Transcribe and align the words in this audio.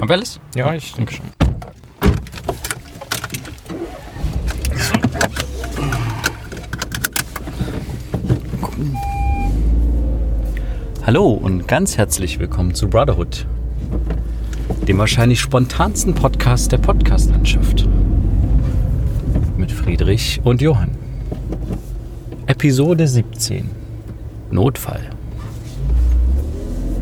Haben 0.00 0.08
wir 0.08 0.14
alles? 0.14 0.40
Ja, 0.54 0.72
ich 0.72 0.94
denke 0.94 1.12
schon. 1.12 1.26
Hallo 11.04 11.28
und 11.32 11.68
ganz 11.68 11.98
herzlich 11.98 12.38
willkommen 12.38 12.74
zu 12.74 12.88
Brotherhood, 12.88 13.46
dem 14.88 14.96
wahrscheinlich 14.96 15.38
spontansten 15.38 16.14
Podcast 16.14 16.72
der 16.72 16.78
Podcast-Landschaft. 16.78 17.86
Mit 19.58 19.70
Friedrich 19.70 20.40
und 20.44 20.62
Johann. 20.62 20.92
Episode 22.46 23.06
17. 23.06 23.68
Notfall. 24.50 25.10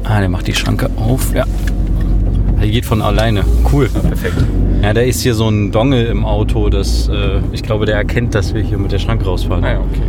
Ah, 0.03 0.19
der 0.19 0.29
macht 0.29 0.49
die 0.49 0.55
Schranke 0.55 0.91
auf. 0.97 1.33
Ja. 1.33 1.47
Der 2.61 2.69
geht 2.69 2.85
von 2.85 3.03
alleine. 3.03 3.45
Cool. 3.73 3.89
Perfekt. 3.89 4.37
Ja, 4.83 4.93
da 4.93 5.01
ist 5.01 5.23
hier 5.23 5.35
so 5.35 5.49
ein 5.49 5.71
Dongel 5.73 6.07
im 6.07 6.25
Auto, 6.25 6.69
das, 6.71 7.09
äh, 7.09 7.41
ich 7.53 7.63
glaube, 7.63 7.87
der 7.87 7.97
erkennt, 7.97 8.35
dass 8.35 8.55
wir 8.55 8.63
hier 8.63 8.79
mit 8.79 8.93
der 8.93 8.99
Schranke 8.99 9.25
rausfahren. 9.25 9.65
Ah 9.65 9.73
ja, 9.73 9.79
okay. 9.81 10.03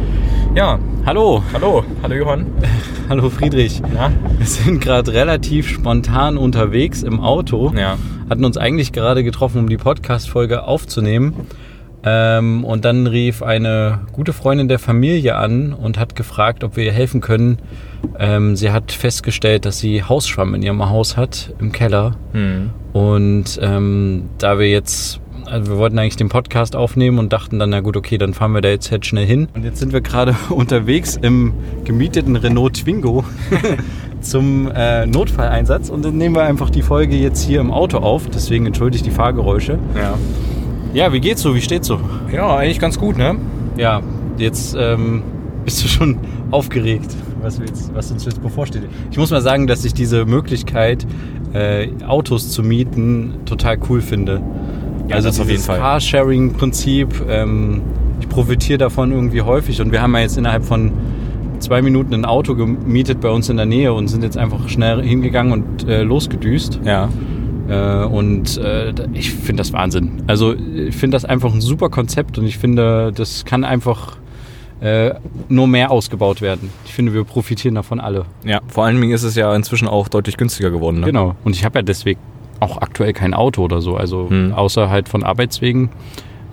Ja, 0.55 0.79
Hallo. 1.05 1.43
hallo. 1.53 1.83
Hallo 2.03 2.15
Johann. 2.15 2.47
Hallo 3.09 3.29
Friedrich. 3.29 3.81
Na? 3.93 4.11
Wir 4.37 4.45
sind 4.45 4.81
gerade 4.81 5.13
relativ 5.13 5.67
spontan 5.67 6.37
unterwegs 6.37 7.03
im 7.03 7.19
Auto. 7.19 7.71
Ja. 7.75 7.97
Hatten 8.29 8.45
uns 8.45 8.57
eigentlich 8.57 8.91
gerade 8.91 9.23
getroffen, 9.23 9.59
um 9.59 9.69
die 9.69 9.77
Podcast-Folge 9.77 10.63
aufzunehmen. 10.63 11.33
Ähm, 12.03 12.63
und 12.63 12.85
dann 12.85 13.07
rief 13.07 13.43
eine 13.43 13.99
gute 14.13 14.31
Freundin 14.33 14.67
der 14.67 14.79
Familie 14.79 15.35
an 15.35 15.73
und 15.73 15.99
hat 15.99 16.15
gefragt, 16.15 16.63
ob 16.63 16.77
wir 16.77 16.85
ihr 16.85 16.93
helfen 16.93 17.21
können. 17.21 17.57
Ähm, 18.17 18.55
sie 18.55 18.71
hat 18.71 18.91
festgestellt, 18.91 19.65
dass 19.65 19.79
sie 19.79 20.03
Hausschwamm 20.03 20.55
in 20.55 20.61
ihrem 20.61 20.89
Haus 20.89 21.17
hat, 21.17 21.53
im 21.59 21.71
Keller. 21.71 22.15
Hm. 22.31 22.69
Und 22.93 23.59
ähm, 23.61 24.29
da 24.37 24.57
wir 24.57 24.69
jetzt, 24.69 25.19
also 25.45 25.71
wir 25.71 25.77
wollten 25.77 25.99
eigentlich 25.99 26.15
den 26.15 26.29
Podcast 26.29 26.75
aufnehmen 26.75 27.19
und 27.19 27.33
dachten 27.33 27.59
dann, 27.59 27.71
na 27.71 27.81
gut, 27.81 27.97
okay, 27.97 28.17
dann 28.17 28.33
fahren 28.33 28.53
wir 28.53 28.61
da 28.61 28.69
jetzt 28.69 28.91
halt 28.91 29.05
schnell 29.05 29.25
hin. 29.25 29.49
Und 29.53 29.65
jetzt 29.65 29.79
sind 29.79 29.91
wir 29.91 30.01
gerade 30.01 30.35
unterwegs 30.49 31.17
im 31.21 31.53
gemieteten 31.83 32.37
Renault 32.37 32.75
Twingo 32.75 33.25
zum 34.21 34.71
äh, 34.73 35.05
Notfalleinsatz 35.05 35.89
und 35.89 36.03
dann 36.03 36.17
nehmen 36.17 36.35
wir 36.35 36.43
einfach 36.43 36.69
die 36.69 36.81
Folge 36.81 37.17
jetzt 37.17 37.41
hier 37.41 37.59
im 37.59 37.71
Auto 37.71 37.97
auf. 37.97 38.29
Deswegen 38.29 38.65
entschuldigt 38.65 39.05
die 39.05 39.11
Fahrgeräusche. 39.11 39.79
Ja. 39.95 40.17
Ja, 40.93 41.13
wie 41.13 41.19
geht's 41.19 41.41
so? 41.41 41.53
Wie 41.53 41.61
steht's 41.61 41.87
so? 41.87 41.99
Ja, 42.31 42.57
eigentlich 42.57 42.79
ganz 42.79 42.97
gut, 42.97 43.17
ne? 43.17 43.35
Ja, 43.77 44.01
jetzt 44.37 44.75
ähm, 44.77 45.21
bist 45.63 45.83
du 45.83 45.87
schon 45.87 46.17
aufgeregt, 46.51 47.15
was, 47.41 47.59
jetzt, 47.59 47.93
was 47.93 48.11
uns 48.11 48.25
jetzt 48.25 48.41
bevorsteht. 48.41 48.83
Ich 49.11 49.17
muss 49.17 49.29
mal 49.29 49.41
sagen, 49.41 49.67
dass 49.67 49.85
ich 49.85 49.93
diese 49.93 50.25
Möglichkeit, 50.25 51.05
äh, 51.53 51.89
Autos 52.07 52.49
zu 52.49 52.63
mieten, 52.63 53.35
total 53.45 53.77
cool 53.89 54.01
finde. 54.01 54.41
Ja, 55.07 55.15
also 55.15 55.29
das 55.29 55.39
auf 55.39 55.49
jeden 55.49 55.61
Fall. 55.61 55.79
Carsharing-Prinzip, 55.79 57.23
ähm, 57.29 57.81
ich 58.19 58.27
profitiere 58.27 58.79
davon 58.79 59.11
irgendwie 59.11 59.41
häufig 59.41 59.81
und 59.81 59.91
wir 59.91 60.01
haben 60.01 60.13
ja 60.15 60.21
jetzt 60.21 60.37
innerhalb 60.37 60.65
von 60.65 60.91
zwei 61.59 61.81
Minuten 61.81 62.13
ein 62.13 62.25
Auto 62.25 62.55
gemietet 62.55 63.21
bei 63.21 63.29
uns 63.29 63.49
in 63.49 63.57
der 63.57 63.65
Nähe 63.65 63.93
und 63.93 64.07
sind 64.07 64.23
jetzt 64.23 64.37
einfach 64.37 64.69
schnell 64.69 65.03
hingegangen 65.03 65.53
und 65.53 65.87
äh, 65.87 66.03
losgedüst. 66.03 66.79
Ja. 66.83 67.09
Äh, 67.69 68.05
und 68.05 68.57
äh, 68.57 68.93
ich 69.13 69.31
finde 69.31 69.61
das 69.61 69.73
Wahnsinn. 69.73 70.23
Also 70.27 70.53
ich 70.55 70.95
finde 70.95 71.15
das 71.15 71.25
einfach 71.25 71.53
ein 71.53 71.61
super 71.61 71.89
Konzept 71.89 72.37
und 72.37 72.45
ich 72.45 72.57
finde, 72.57 73.11
das 73.13 73.45
kann 73.45 73.63
einfach 73.63 74.17
äh, 74.81 75.13
nur 75.49 75.67
mehr 75.67 75.91
ausgebaut 75.91 76.41
werden. 76.41 76.69
Ich 76.85 76.93
finde, 76.93 77.13
wir 77.13 77.23
profitieren 77.25 77.75
davon 77.75 77.99
alle. 77.99 78.25
Ja, 78.45 78.61
vor 78.67 78.85
allen 78.85 78.99
Dingen 78.99 79.13
ist 79.13 79.23
es 79.23 79.35
ja 79.35 79.53
inzwischen 79.55 79.87
auch 79.87 80.07
deutlich 80.07 80.37
günstiger 80.37 80.71
geworden, 80.71 81.01
ne? 81.01 81.05
Genau. 81.07 81.35
Und 81.43 81.55
ich 81.55 81.65
habe 81.65 81.79
ja 81.79 81.83
deswegen 81.83 82.19
auch 82.61 82.77
aktuell 82.77 83.13
kein 83.13 83.33
Auto 83.33 83.63
oder 83.63 83.81
so. 83.81 83.95
Also 83.97 84.29
Hm. 84.29 84.53
außer 84.53 84.89
halt 84.89 85.09
von 85.09 85.23
Arbeitswegen. 85.23 85.89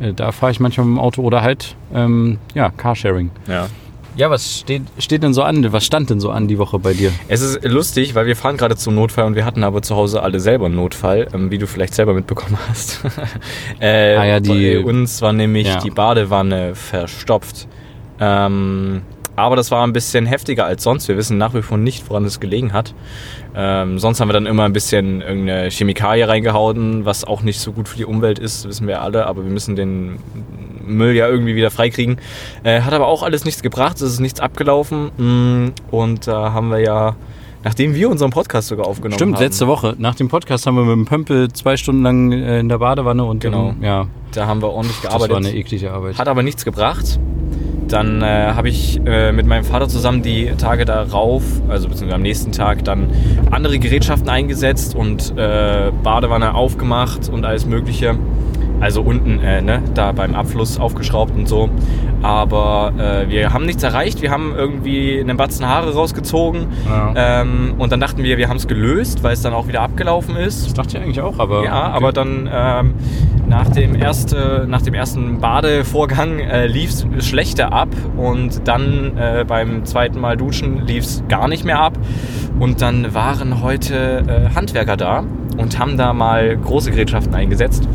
Äh, 0.01 0.13
da 0.13 0.33
fahre 0.33 0.53
ich 0.53 0.61
manchmal 0.61 0.87
mit 0.87 0.97
dem 0.97 1.01
Auto 1.01 1.23
oder 1.23 1.43
halt 1.43 1.77
ähm, 1.95 2.39
ja, 2.55 2.71
Carsharing. 2.71 3.31
Ja. 3.49 3.69
Ja, 4.17 4.31
was 4.31 4.61
steht, 4.61 4.83
steht 4.99 5.23
denn 5.23 5.35
so 5.35 5.43
an? 5.43 5.71
Was 5.73 5.85
stand 5.85 6.09
denn 6.09 6.21
so 6.21 6.31
an 6.31 6.49
die 6.49 6.57
Woche 6.59 6.79
bei 6.79 6.95
dir? 6.95 7.13
Es 7.29 7.43
ist 7.43 7.63
lustig, 7.65 8.15
weil 8.15 8.25
wir 8.27 8.35
fahren 8.35 8.57
gerade 8.57 8.75
zum 8.75 8.95
Notfall 8.95 9.25
und 9.27 9.35
wir 9.35 9.45
hatten 9.45 9.63
aber 9.63 9.83
zu 9.83 9.95
Hause 9.95 10.23
alle 10.23 10.41
selber 10.41 10.67
einen 10.67 10.77
Notfall, 10.77 11.29
ähm, 11.35 11.51
wie 11.51 11.59
du 11.59 11.67
vielleicht 11.67 11.95
selber 11.95 12.15
mitbekommen 12.15 12.57
hast. 12.69 13.01
äh, 13.81 14.17
Ah 14.17 14.25
ja, 14.25 14.41
die- 14.41 14.77
Bei 14.77 14.85
uns 14.85 15.21
war 15.21 15.35
nämlich 15.35 15.67
Ja. 15.69 15.81
die 15.81 15.91
Badewanne 15.91 16.75
verstopft. 16.75 17.69
Ähm, 18.19 19.03
aber 19.37 19.55
das 19.57 19.71
war 19.71 19.87
ein 19.87 19.93
bisschen 19.93 20.27
heftiger 20.27 20.65
als 20.67 20.83
sonst. 20.83 21.07
Wir 21.09 21.17
wissen 21.17 21.39
nach 21.39 21.55
wie 21.55 21.63
vor 21.63 21.79
nicht, 21.79 22.09
woran 22.09 22.25
es 22.25 22.41
gelegen 22.41 22.73
hat. 22.73 22.95
Ähm, 23.55 23.99
sonst 23.99 24.21
haben 24.21 24.29
wir 24.29 24.33
dann 24.35 24.47
immer 24.47 24.65
ein 24.65 24.73
bisschen 24.73 25.21
irgendeine 25.21 25.71
Chemikalie 25.71 26.27
reingehauen, 26.27 27.05
was 27.05 27.25
auch 27.25 27.43
nicht 27.43 27.61
so 27.61 27.73
gut 27.73 27.89
für 27.89 27.97
die 27.97 28.05
Umwelt 28.05 28.39
ist, 28.39 28.67
wissen 28.69 28.87
wir 28.87 29.03
alle. 29.03 29.27
Aber 29.27 29.45
wir 29.45 29.51
müssen 29.51 29.77
den 29.77 30.19
Müll 30.85 31.15
ja 31.15 31.29
irgendwie 31.29 31.55
wieder 31.57 31.71
freikriegen. 31.71 32.19
Äh, 32.65 32.81
hat 32.83 32.93
aber 32.93 33.07
auch 33.07 33.23
alles 33.23 33.45
nichts 33.45 33.63
gebracht, 33.63 33.97
es 33.97 34.03
ist 34.13 34.21
nichts 34.21 34.41
abgelaufen. 34.41 35.11
Mm, 35.17 35.73
Und 35.91 36.27
da 36.27 36.53
haben 36.53 36.69
wir 36.71 36.79
ja, 36.79 37.17
nachdem 37.65 37.95
wir 37.95 38.09
unseren 38.11 38.31
Podcast 38.31 38.69
sogar 38.69 38.87
aufgenommen 38.87 39.15
Stimmt, 39.19 39.37
haben. 39.37 39.43
letzte 39.43 39.67
Woche. 39.67 39.95
Nach 39.99 40.15
dem 40.15 40.29
Podcast 40.29 40.67
haben 40.67 40.77
wir 40.77 40.85
mit 40.85 40.95
dem 40.95 41.05
Pömpel 41.07 41.51
zwei 41.53 41.77
Stunden 41.77 42.03
lang 42.03 42.33
äh, 42.33 42.61
in 42.61 42.69
der 42.69 42.79
Badewanne 42.79 43.25
und 43.25 43.41
Genau. 43.41 43.73
dann, 43.73 43.83
ja, 43.83 44.07
Da 44.33 44.47
haben 44.47 44.61
wir 44.63 44.69
ordentlich 44.71 44.97
das 45.01 45.09
gearbeitet. 45.09 45.31
war 45.31 45.39
eine 45.39 45.55
eklige 45.55 45.93
Arbeit. 45.93 46.19
Hat 46.19 46.29
aber 46.29 46.43
nichts 46.43 46.65
gebracht. 46.65 47.19
Dann 47.89 48.23
äh, 48.23 48.27
habe 48.27 48.69
ich 48.69 49.01
äh, 49.07 49.33
mit 49.33 49.47
meinem 49.47 49.65
Vater 49.65 49.89
zusammen 49.89 50.23
die 50.23 50.53
Tage 50.59 50.85
darauf, 50.85 51.43
also 51.69 51.89
beziehungsweise 51.89 52.17
am 52.17 52.23
nächsten 52.23 52.53
Tag, 52.53 52.85
dann 52.85 53.11
andere 53.51 53.79
Gerätschaften 53.79 54.29
eingesetzt 54.29 54.95
und 54.95 55.33
äh, 55.37 55.93
Badewanne 56.03 56.55
aufgemacht 56.55 57.29
und 57.29 57.45
alles 57.45 57.67
Mögliche. 57.67 58.17
Also 58.81 59.01
unten, 59.01 59.41
äh, 59.41 59.63
ne, 59.63 59.83
da 59.95 60.13
beim 60.13 60.35
Abfluss 60.35 60.79
aufgeschraubt 60.79 61.35
und 61.35 61.49
so. 61.49 61.71
Aber 62.23 62.93
äh, 62.99 63.29
wir 63.29 63.53
haben 63.53 63.65
nichts 63.65 63.83
erreicht. 63.83 64.21
Wir 64.21 64.31
haben 64.31 64.55
irgendwie 64.55 65.19
einen 65.21 65.37
Batzen 65.37 65.67
Haare 65.67 65.95
rausgezogen. 65.95 66.67
Ja. 66.87 67.41
Ähm, 67.41 67.75
und 67.79 67.93
dann 67.93 68.01
dachten 68.01 68.23
wir, 68.23 68.37
wir 68.37 68.49
haben 68.49 68.57
es 68.57 68.67
gelöst, 68.67 69.23
weil 69.23 69.33
es 69.33 69.43
dann 69.43 69.55
auch 69.55 69.67
wieder 69.69 69.81
abgelaufen 69.83 70.37
ist. 70.37 70.67
Das 70.67 70.75
dachte 70.75 70.97
ich 70.97 71.03
eigentlich 71.03 71.21
auch, 71.21 71.39
aber. 71.39 71.65
Ja, 71.65 71.73
aber 71.73 72.13
dann 72.13 72.49
ähm, 72.53 72.95
nach, 73.49 73.71
dem 73.71 73.95
erste, 73.95 74.67
nach 74.69 74.83
dem 74.83 74.95
ersten 74.95 75.41
Badevorgang 75.41 76.41
äh, 76.41 76.67
lief 76.67 76.91
es 76.91 77.27
schlechter 77.27 77.73
ab 77.73 77.89
und 78.17 78.67
dann 78.69 79.17
äh, 79.17 79.45
beim 79.47 79.85
zweiten 79.85 80.21
Mal 80.21 80.37
duschen 80.37 80.87
lief 80.87 81.05
es 81.05 81.23
gar 81.29 81.49
nicht 81.49 81.65
mehr 81.65 81.81
ab. 81.81 81.99
Und 82.59 82.83
dann 82.83 83.15
waren 83.15 83.63
heute 83.63 84.25
äh, 84.27 84.55
Handwerker 84.55 84.97
da 84.97 85.25
und 85.57 85.79
haben 85.79 85.97
da 85.97 86.13
mal 86.13 86.57
große 86.57 86.91
Gerätschaften 86.91 87.35
eingesetzt 87.35 87.89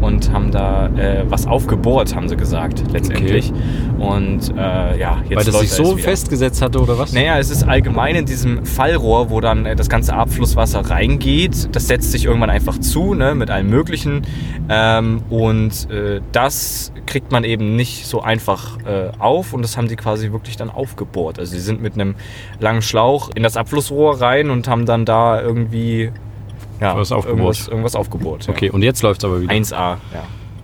und 0.00 0.32
haben 0.32 0.50
da 0.50 0.86
äh, 0.88 1.24
was 1.28 1.46
aufgebohrt, 1.46 2.14
haben 2.14 2.28
sie 2.28 2.36
gesagt, 2.36 2.84
letztendlich. 2.92 3.52
Und 3.98 4.50
äh, 4.56 4.98
ja, 4.98 5.22
jetzt 5.28 5.36
Weil 5.36 5.44
das 5.44 5.60
sich 5.60 5.70
so 5.70 5.96
festgesetzt 5.96 6.62
hatte 6.62 6.80
oder 6.80 6.98
was? 6.98 7.12
Naja, 7.12 7.38
es 7.38 7.50
ist 7.50 7.64
allgemein 7.64 8.14
in 8.16 8.26
diesem 8.26 8.64
Fallrohr, 8.64 9.30
wo 9.30 9.40
dann 9.40 9.66
äh, 9.66 9.74
das 9.74 9.88
ganze 9.88 10.14
Abflusswasser 10.14 10.90
reingeht. 10.90 11.74
Das 11.74 11.88
setzt 11.88 12.12
sich 12.12 12.26
irgendwann 12.26 12.50
einfach 12.50 12.78
zu, 12.78 13.14
ne, 13.14 13.34
mit 13.34 13.50
allem 13.50 13.70
Möglichen. 13.70 14.22
Ähm, 14.68 15.22
und 15.30 15.90
äh, 15.90 16.20
das 16.32 16.92
kriegt 17.06 17.32
man 17.32 17.44
eben 17.44 17.76
nicht 17.76 18.06
so 18.06 18.20
einfach 18.20 18.78
äh, 18.84 19.10
auf 19.18 19.52
und 19.52 19.62
das 19.62 19.76
haben 19.76 19.88
die 19.88 19.96
quasi 19.96 20.32
wirklich 20.32 20.56
dann 20.56 20.70
aufgebohrt. 20.70 21.38
Also 21.38 21.52
sie 21.52 21.60
sind 21.60 21.80
mit 21.80 21.94
einem 21.94 22.16
langen 22.60 22.82
Schlauch 22.82 23.30
in 23.34 23.42
das 23.42 23.56
Abflussrohr 23.56 24.20
rein 24.20 24.50
und 24.50 24.68
haben 24.68 24.86
dann 24.86 25.04
da 25.04 25.40
irgendwie 25.40 26.10
ja, 26.80 26.96
Was 26.96 27.12
aufgebohrt. 27.12 27.38
Irgendwas, 27.38 27.68
irgendwas 27.68 27.96
aufgebohrt. 27.96 28.46
Ja. 28.46 28.52
Okay, 28.52 28.70
und 28.70 28.82
jetzt 28.82 29.02
läuft 29.02 29.22
es 29.22 29.24
aber 29.24 29.40
wieder. 29.40 29.52
1A, 29.52 29.72
ja. 29.74 29.98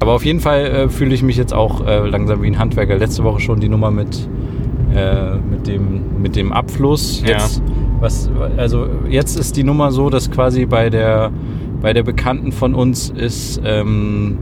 Aber 0.02 0.14
auf 0.14 0.24
jeden 0.24 0.40
Fall 0.40 0.66
äh, 0.66 0.88
fühle 0.88 1.14
ich 1.14 1.22
mich 1.22 1.36
jetzt 1.36 1.54
auch 1.54 1.86
äh, 1.86 2.08
langsam 2.08 2.42
wie 2.42 2.48
ein 2.48 2.58
Handwerker. 2.58 2.96
Letzte 2.96 3.22
Woche 3.22 3.40
schon 3.40 3.60
die 3.60 3.68
Nummer 3.68 3.92
mit, 3.92 4.28
äh, 4.96 5.36
mit, 5.36 5.68
dem, 5.68 6.20
mit 6.20 6.34
dem 6.34 6.52
Abfluss. 6.52 7.22
Ja. 7.24 7.38
Jetzt, 7.38 7.62
was, 8.00 8.28
also 8.56 8.88
jetzt 9.08 9.38
ist 9.38 9.56
die 9.56 9.62
Nummer 9.62 9.92
so, 9.92 10.10
dass 10.10 10.28
quasi 10.28 10.66
bei 10.66 10.90
der, 10.90 11.30
bei 11.80 11.92
der 11.92 12.02
Bekannten 12.02 12.50
von 12.50 12.74
uns 12.74 13.10
ist 13.10 13.60
ähm, 13.64 14.38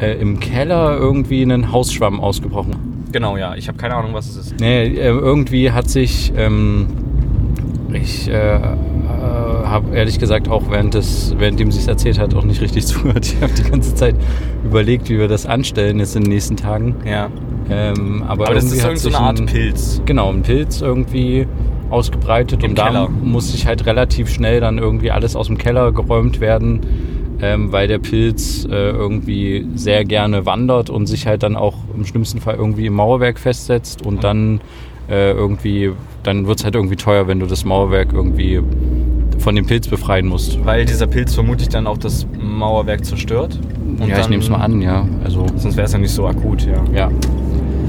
äh, 0.00 0.14
im 0.14 0.40
Keller 0.40 0.96
irgendwie 0.98 1.42
ein 1.44 1.70
Hausschwamm 1.70 2.18
ausgebrochen. 2.18 2.74
Genau, 3.12 3.36
ja. 3.36 3.54
Ich 3.54 3.68
habe 3.68 3.78
keine 3.78 3.94
Ahnung, 3.94 4.12
was 4.12 4.28
es 4.28 4.36
ist. 4.36 4.60
Nee, 4.60 4.86
äh, 4.86 5.06
irgendwie 5.06 5.70
hat 5.70 5.88
sich, 5.88 6.32
ähm, 6.36 6.88
ich 7.92 8.28
äh, 8.28 8.58
habe 9.70 9.96
ehrlich 9.96 10.18
gesagt 10.18 10.48
auch 10.48 10.70
während 10.70 10.94
des, 10.94 11.34
währenddem 11.38 11.70
sie 11.70 11.78
es 11.78 11.86
erzählt 11.86 12.18
hat, 12.18 12.34
auch 12.34 12.44
nicht 12.44 12.60
richtig 12.60 12.86
zugehört. 12.88 13.26
Ich 13.26 13.40
habe 13.40 13.52
die 13.52 13.62
ganze 13.62 13.94
Zeit 13.94 14.16
überlegt, 14.64 15.08
wie 15.08 15.18
wir 15.18 15.28
das 15.28 15.46
anstellen 15.46 15.98
jetzt 15.98 16.16
in 16.16 16.22
den 16.22 16.32
nächsten 16.32 16.56
Tagen. 16.56 16.96
Ja. 17.04 17.30
Ähm, 17.70 18.24
aber, 18.26 18.46
Aber 18.46 18.54
das 18.54 18.64
irgendwie 18.64 18.76
ist 18.76 18.82
hat 18.82 18.90
irgend 18.90 19.00
so 19.00 19.08
eine 19.08 19.18
Art 19.18 19.40
ein, 19.40 19.46
Pilz. 19.46 20.02
Genau, 20.04 20.30
ein 20.30 20.42
Pilz 20.42 20.80
irgendwie 20.80 21.46
ausgebreitet 21.88 22.62
Im 22.62 22.70
und 22.70 22.78
da 22.78 22.86
Keller. 22.86 23.08
muss 23.08 23.52
sich 23.52 23.66
halt 23.66 23.86
relativ 23.86 24.28
schnell 24.28 24.60
dann 24.60 24.78
irgendwie 24.78 25.10
alles 25.10 25.36
aus 25.36 25.46
dem 25.46 25.58
Keller 25.58 25.92
geräumt 25.92 26.40
werden, 26.40 26.80
ähm, 27.40 27.72
weil 27.72 27.88
der 27.88 27.98
Pilz 27.98 28.64
äh, 28.64 28.90
irgendwie 28.90 29.66
sehr 29.74 30.04
gerne 30.04 30.46
wandert 30.46 30.90
und 30.90 31.06
sich 31.06 31.26
halt 31.26 31.42
dann 31.42 31.56
auch 31.56 31.76
im 31.96 32.04
schlimmsten 32.04 32.40
Fall 32.40 32.56
irgendwie 32.56 32.86
im 32.86 32.94
Mauerwerk 32.94 33.38
festsetzt 33.38 34.04
und 34.04 34.24
dann 34.24 34.60
äh, 35.08 35.32
irgendwie, 35.32 35.92
dann 36.22 36.46
wird 36.46 36.58
es 36.58 36.64
halt 36.64 36.74
irgendwie 36.74 36.96
teuer, 36.96 37.26
wenn 37.26 37.40
du 37.40 37.46
das 37.46 37.64
Mauerwerk 37.64 38.12
irgendwie 38.12 38.60
von 39.40 39.54
dem 39.56 39.66
Pilz 39.66 39.88
befreien 39.88 40.26
musst. 40.26 40.64
Weil 40.64 40.84
dieser 40.84 41.06
Pilz 41.06 41.34
vermutlich 41.34 41.68
dann 41.68 41.86
auch 41.86 41.98
das 41.98 42.26
Mauerwerk 42.40 43.04
zerstört. 43.04 43.58
Und 43.98 44.08
ja, 44.08 44.20
ich 44.20 44.28
nehme 44.28 44.42
es 44.42 44.48
mal 44.50 44.58
an, 44.58 44.80
ja. 44.80 45.06
Also, 45.24 45.46
Sonst 45.56 45.76
wäre 45.76 45.86
es 45.86 45.92
ja 45.92 45.98
nicht 45.98 46.12
so 46.12 46.26
akut, 46.26 46.64
ja. 46.66 46.82
ja. 46.94 47.10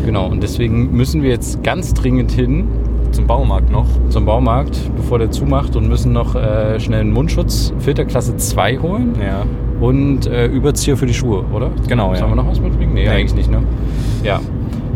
Genau, 0.06 0.28
und 0.28 0.42
deswegen 0.42 0.92
müssen 0.92 1.22
wir 1.22 1.30
jetzt 1.30 1.64
ganz 1.64 1.94
dringend 1.94 2.32
hin 2.32 2.68
Zum 3.12 3.28
Baumarkt 3.28 3.70
noch. 3.72 3.86
zum 4.10 4.26
Baumarkt, 4.26 4.80
bevor 4.98 5.20
der 5.20 5.30
zumacht 5.30 5.76
und 5.76 5.88
müssen 5.88 6.12
noch 6.12 6.34
äh, 6.36 6.80
schnell 6.80 7.02
einen 7.02 7.12
Mundschutz 7.14 7.72
Filterklasse 7.80 8.36
2 8.36 8.78
holen 8.80 9.14
Ja. 9.24 9.44
und 9.80 10.26
äh, 10.28 10.48
Überzieher 10.48 10.98
für 10.98 11.06
die 11.06 11.14
Schuhe, 11.14 11.44
oder? 11.54 11.70
Genau, 11.88 12.12
ja. 12.14 12.20
Sollen 12.20 12.32
wir 12.32 12.36
noch 12.36 12.48
was 12.50 12.60
mitbringen? 12.60 12.94
Nee, 12.96 13.04
Nee. 13.04 13.10
eigentlich 13.10 13.36
nicht, 13.36 13.52
ne? 13.52 13.62
Ja. 14.24 14.40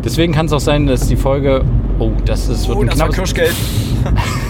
Deswegen 0.04 0.34
kann 0.34 0.48
es 0.48 0.54
auch 0.54 0.60
sein, 0.60 0.88
dass 0.88 1.08
die 1.08 1.16
Folge. 1.16 1.64
Oh, 2.00 2.12
das 2.26 2.48
ist 2.50 2.68
wird 2.68 2.78
Oh, 2.78 2.82
ein 2.82 2.88
das 2.88 3.00
war 3.00 3.10
knappes. 3.10 3.34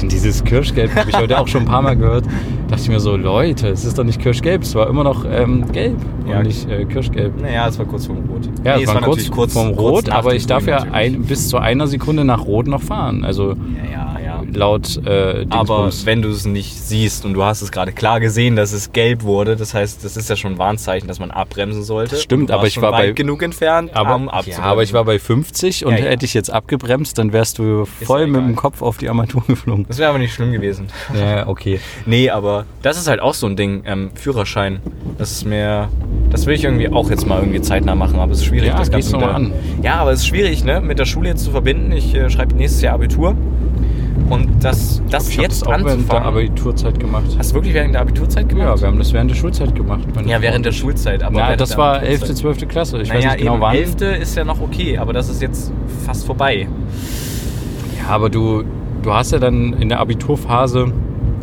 Kirschgelb. 0.00 0.12
Ich, 0.12 0.18
dieses 0.22 0.44
Kirschgelb 0.44 0.94
habe 0.94 1.10
ich 1.10 1.16
heute 1.16 1.38
auch 1.38 1.48
schon 1.48 1.62
ein 1.62 1.66
paar 1.68 1.82
Mal 1.82 1.96
gehört. 1.96 2.24
Dachte 2.68 2.82
ich 2.82 2.88
mir 2.88 3.00
so, 3.00 3.16
Leute, 3.16 3.68
es 3.68 3.84
ist 3.84 3.98
doch 3.98 4.04
nicht 4.04 4.20
Kirschgelb, 4.20 4.62
es 4.62 4.74
war 4.74 4.88
immer 4.88 5.04
noch 5.04 5.24
ähm, 5.24 5.70
gelb 5.72 5.96
Ja. 6.28 6.38
und 6.38 6.46
nicht 6.46 6.68
äh, 6.68 6.84
Kirschgelb. 6.84 7.40
Naja, 7.40 7.68
es 7.68 7.78
war 7.78 7.86
kurz 7.86 8.06
vorm 8.06 8.18
Rot. 8.30 8.48
Ja, 8.64 8.76
Nee, 8.76 8.82
es 8.84 8.88
war 8.88 8.94
kurz, 9.02 9.28
natürlich 9.28 9.52
vom 9.52 9.76
kurz 9.76 9.78
Rot, 9.78 10.06
nach 10.08 10.16
aber 10.16 10.34
ich 10.34 10.46
darf 10.46 10.66
ja 10.66 10.78
ein, 10.92 11.22
bis 11.22 11.48
zu 11.48 11.58
einer 11.58 11.86
Sekunde 11.86 12.24
nach 12.24 12.44
Rot 12.46 12.66
noch 12.66 12.82
fahren. 12.82 13.24
Also 13.24 13.50
ja, 13.50 13.54
ja. 13.92 14.23
Laut 14.52 15.00
äh, 15.06 15.46
Aber 15.50 15.90
wenn 16.04 16.22
du 16.22 16.28
es 16.30 16.44
nicht 16.46 16.78
siehst 16.80 17.24
und 17.24 17.34
du 17.34 17.42
hast 17.44 17.62
es 17.62 17.70
gerade 17.72 17.92
klar 17.92 18.20
gesehen, 18.20 18.56
dass 18.56 18.72
es 18.72 18.92
gelb 18.92 19.22
wurde, 19.22 19.56
das 19.56 19.74
heißt, 19.74 20.04
das 20.04 20.16
ist 20.16 20.28
ja 20.30 20.36
schon 20.36 20.52
ein 20.52 20.58
Warnzeichen, 20.58 21.08
dass 21.08 21.18
man 21.18 21.30
abbremsen 21.30 21.82
sollte. 21.82 22.16
Stimmt, 22.16 22.42
Und 22.42 22.50
du 22.50 22.54
aber 22.54 22.66
ich 22.66 22.80
war 22.80 22.90
bei- 22.92 23.08
weit 23.08 23.16
genug 23.16 23.42
entfernt, 23.42 23.90
aber, 23.94 24.14
um 24.16 24.30
ja, 24.46 24.58
aber 24.60 24.82
ich 24.82 24.92
war 24.92 25.04
bei 25.04 25.18
50 25.18 25.84
und 25.86 25.92
Ja, 25.92 25.98
ja. 25.98 26.04
hätte 26.06 26.24
ich 26.26 26.34
jetzt 26.34 26.50
abgebremst, 26.52 27.18
dann 27.18 27.32
wärst 27.32 27.58
du 27.58 27.84
voll 27.84 28.26
mit 28.26 28.40
dem 28.40 28.56
Kopf 28.56 28.82
auf 28.82 28.98
die 28.98 29.08
Armatur 29.08 29.42
geflogen. 29.46 29.84
Das 29.88 29.98
wäre 29.98 30.10
aber 30.10 30.18
nicht 30.18 30.34
schlimm 30.34 30.52
gewesen. 30.52 30.86
Ja, 31.14 31.46
okay. 31.46 31.80
Nee, 32.06 32.30
aber 32.30 32.64
das 32.82 32.98
ist 32.98 33.06
halt 33.08 33.20
auch 33.20 33.34
so 33.34 33.46
ein 33.46 33.56
Ding, 33.56 33.82
ähm, 33.86 34.10
Führerschein. 34.14 34.80
Das 35.18 35.30
ist 35.30 35.44
mir, 35.44 35.88
das 36.30 36.46
will 36.46 36.54
ich 36.54 36.64
irgendwie 36.64 36.88
auch 36.88 37.08
jetzt 37.10 37.26
mal 37.26 37.38
irgendwie 37.40 37.60
zeitnah 37.60 37.94
machen, 37.94 38.18
aber 38.18 38.32
es 38.32 38.38
ist 38.38 38.46
schwierig. 38.46 38.68
Ja, 38.68 38.78
das 38.78 38.90
geh's 38.90 39.10
Ganze 39.10 39.26
doch 39.26 39.32
mal 39.32 39.34
an. 39.36 39.52
Ja, 39.82 39.96
aber 39.96 40.12
es 40.12 40.20
ist 40.20 40.26
schwierig, 40.26 40.64
ne, 40.64 40.80
mit 40.80 40.98
der 40.98 41.04
Schule 41.04 41.28
jetzt 41.30 41.44
zu 41.44 41.50
verbinden. 41.50 41.92
Ich 41.92 42.14
äh, 42.14 42.28
schreibe 42.30 42.54
nächstes 42.56 42.82
Jahr 42.82 42.94
Abitur 42.94 43.34
und 44.30 44.64
das, 44.64 45.02
das 45.10 45.28
Ich 45.28 45.36
jetzt 45.36 45.66
auch 45.66 45.70
während 45.70 45.86
der 45.86 45.92
anzufangen. 45.94 46.28
Abiturzeit 46.28 46.98
gemacht. 46.98 47.24
Hast 47.38 47.50
du 47.50 47.54
wirklich 47.56 47.74
während 47.74 47.94
der 47.94 48.00
Abiturzeit 48.00 48.48
gemacht? 48.48 48.66
Ja, 48.66 48.80
wir 48.80 48.88
haben 48.88 48.98
das 48.98 49.12
während 49.12 49.30
der 49.30 49.36
Schulzeit 49.36 49.74
gemacht. 49.74 50.02
Ja, 50.26 50.40
während 50.40 50.66
der. 50.66 50.72
Schulzeit. 50.72 51.22
Aber 51.22 51.36
während 51.36 51.60
das 51.60 51.76
war 51.76 51.96
Abiturzeit. 51.96 52.30
11., 52.30 52.34
12. 52.34 52.68
Klasse. 52.68 53.02
Ich 53.02 53.10
weiß 53.10 53.16
naja, 53.16 53.28
nicht 53.30 53.38
genau 53.38 53.54
eben, 53.54 53.62
wann. 53.62 53.74
11. 53.76 54.20
ist 54.20 54.36
ja 54.36 54.44
noch 54.44 54.60
okay, 54.60 54.98
aber 54.98 55.12
das 55.12 55.28
ist 55.28 55.42
jetzt 55.42 55.72
fast 56.04 56.26
vorbei. 56.26 56.66
Ja, 57.98 58.08
aber 58.08 58.30
du, 58.30 58.64
du 59.02 59.12
hast 59.12 59.32
ja 59.32 59.38
dann 59.38 59.74
in 59.74 59.88
der 59.88 60.00
Abiturphase 60.00 60.92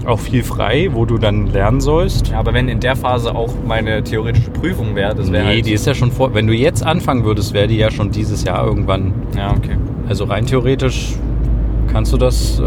auch 0.05 0.19
viel 0.19 0.43
frei, 0.43 0.89
wo 0.91 1.05
du 1.05 1.17
dann 1.17 1.47
lernen 1.47 1.79
sollst. 1.79 2.29
Ja, 2.29 2.39
aber 2.39 2.53
wenn 2.53 2.67
in 2.67 2.79
der 2.79 2.95
Phase 2.95 3.35
auch 3.35 3.53
meine 3.65 4.03
theoretische 4.03 4.49
Prüfung 4.49 4.95
wäre, 4.95 5.15
das 5.15 5.31
wäre 5.31 5.43
nee, 5.45 5.55
halt... 5.55 5.65
die 5.65 5.73
ist 5.73 5.85
ja 5.85 5.93
schon 5.93 6.11
vor. 6.11 6.33
Wenn 6.33 6.47
du 6.47 6.53
jetzt 6.53 6.83
anfangen 6.83 7.23
würdest, 7.23 7.53
wäre 7.53 7.67
die 7.67 7.77
ja 7.77 7.91
schon 7.91 8.11
dieses 8.11 8.43
Jahr 8.43 8.65
irgendwann. 8.65 9.13
Ja, 9.37 9.51
okay. 9.51 9.77
Also 10.09 10.25
rein 10.25 10.45
theoretisch 10.45 11.15
kannst 11.91 12.13
du 12.13 12.17
das, 12.17 12.59
äh, 12.59 12.63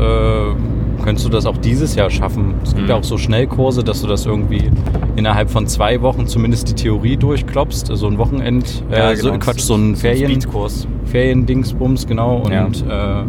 könntest 1.03 1.27
du 1.27 1.31
das 1.31 1.47
auch 1.47 1.57
dieses 1.59 1.95
Jahr 1.95 2.11
schaffen. 2.11 2.55
Es 2.63 2.71
gibt 2.75 2.85
Mhm. 2.85 2.89
ja 2.91 2.97
auch 2.97 3.05
so 3.05 3.19
Schnellkurse, 3.19 3.83
dass 3.85 4.01
du 4.03 4.07
das 4.07 4.27
irgendwie 4.27 4.71
innerhalb 5.17 5.51
von 5.51 5.67
zwei 5.67 6.01
Wochen 6.03 6.27
zumindest 6.27 6.69
die 6.71 6.75
Theorie 6.75 7.17
durchklopfst. 7.17 7.87
So 7.95 8.07
ein 8.07 8.19
Wochenend, 8.19 8.83
äh, 8.91 9.15
so, 9.17 9.33
Quatsch, 9.33 9.61
so 9.61 9.75
ein 9.75 9.97
Ferien, 9.97 10.31
Speedkurs. 10.41 10.87
Feriendingsbums, 11.05 12.07
genau. 12.07 12.39
Und 12.39 12.53
Ja. 12.87 13.23
äh, 13.23 13.25